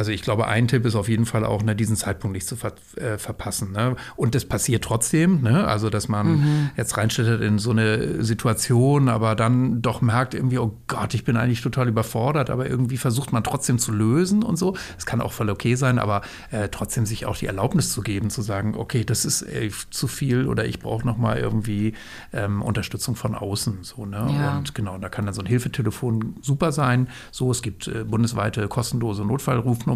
[0.00, 2.56] also ich glaube, ein Tipp ist auf jeden Fall auch, ne, diesen Zeitpunkt nicht zu
[2.56, 3.72] ver äh, verpassen.
[3.72, 3.96] Ne?
[4.16, 5.66] Und das passiert trotzdem, ne?
[5.68, 6.70] Also dass man Mhm.
[6.74, 11.36] jetzt reinstellt in so eine Situation, aber dann doch merkt irgendwie, oh Gott, ich bin
[11.36, 14.74] eigentlich total überfordert, aber irgendwie versucht man trotzdem zu lösen und so.
[14.96, 18.30] Das kann auch voll okay sein, aber äh, trotzdem sich auch die Erlaubnis zu geben,
[18.30, 21.92] zu sagen, okay, das ist äh, zu viel oder ich brauche noch mal irgendwie
[22.32, 23.80] ähm, Unterstützung von außen.
[23.82, 24.16] So, ne?
[24.16, 24.56] Ja.
[24.56, 27.08] Und genau, da kann dann so ein Hilfetelefon super sein.
[27.32, 29.89] So, es gibt äh, bundesweite kostenlose Notfallrufnummern.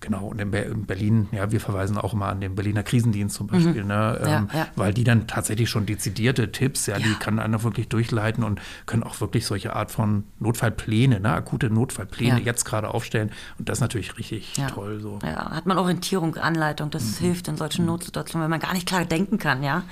[0.00, 3.36] Genau, und in, Ber in Berlin, ja, wir verweisen auch immer an den Berliner Krisendienst
[3.36, 4.18] zum Beispiel, ne?
[4.20, 4.26] Mhm.
[4.26, 4.66] Ja, Ähm, ja.
[4.76, 9.02] weil die dann tatsächlich schon dezidierte Tipps, ja, die kann einer wirklich durchleiten und können
[9.02, 11.32] auch wirklich solche Art von Notfallpläne, ne?
[11.32, 12.44] akute Notfallpläne Ja.
[12.44, 13.30] jetzt gerade aufstellen.
[13.58, 14.68] Und das ist natürlich richtig Ja.
[14.68, 15.00] toll.
[15.00, 15.18] So.
[15.22, 17.24] Ja, hat man Orientierung, Anleitung, das Mhm.
[17.24, 19.82] hilft in solchen Notsituationen, wenn man gar nicht klar denken kann, ja.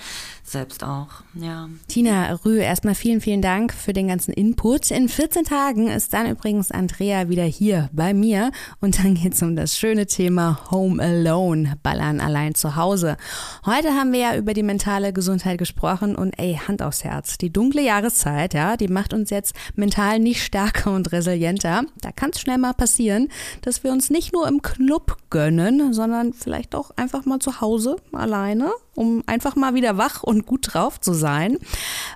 [0.48, 1.68] Selbst auch, ja.
[1.88, 4.90] Tina Rüh, erstmal vielen, vielen Dank für den ganzen Input.
[4.90, 9.56] In 14 Tagen ist dann übrigens Andrea wieder hier bei mir und dann geht's um
[9.56, 13.18] das schöne Thema Home Alone, Ballern allein zu Hause.
[13.66, 17.36] Heute haben wir ja über die mentale Gesundheit gesprochen und ey, Hand aufs Herz.
[17.36, 21.82] Die dunkle Jahreszeit, ja, die macht uns jetzt mental nicht stärker und resilienter.
[22.00, 23.28] Da kann es schnell mal passieren,
[23.60, 27.96] dass wir uns nicht nur im Club gönnen, sondern vielleicht auch einfach mal zu Hause
[28.12, 31.56] alleine, um einfach mal wieder wach und gut drauf zu sein.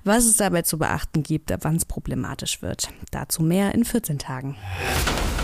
[0.02, 2.88] Was es dabei zu beachten gibt, wann es problematisch wird.
[3.12, 4.56] Dazu mehr in 14 Tagen.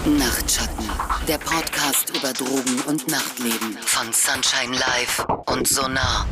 [0.04, 0.84] Nachtschatten,
[1.28, 6.26] der Podcast über Drogen und Nachtleben von Sunshine Live und Sonar.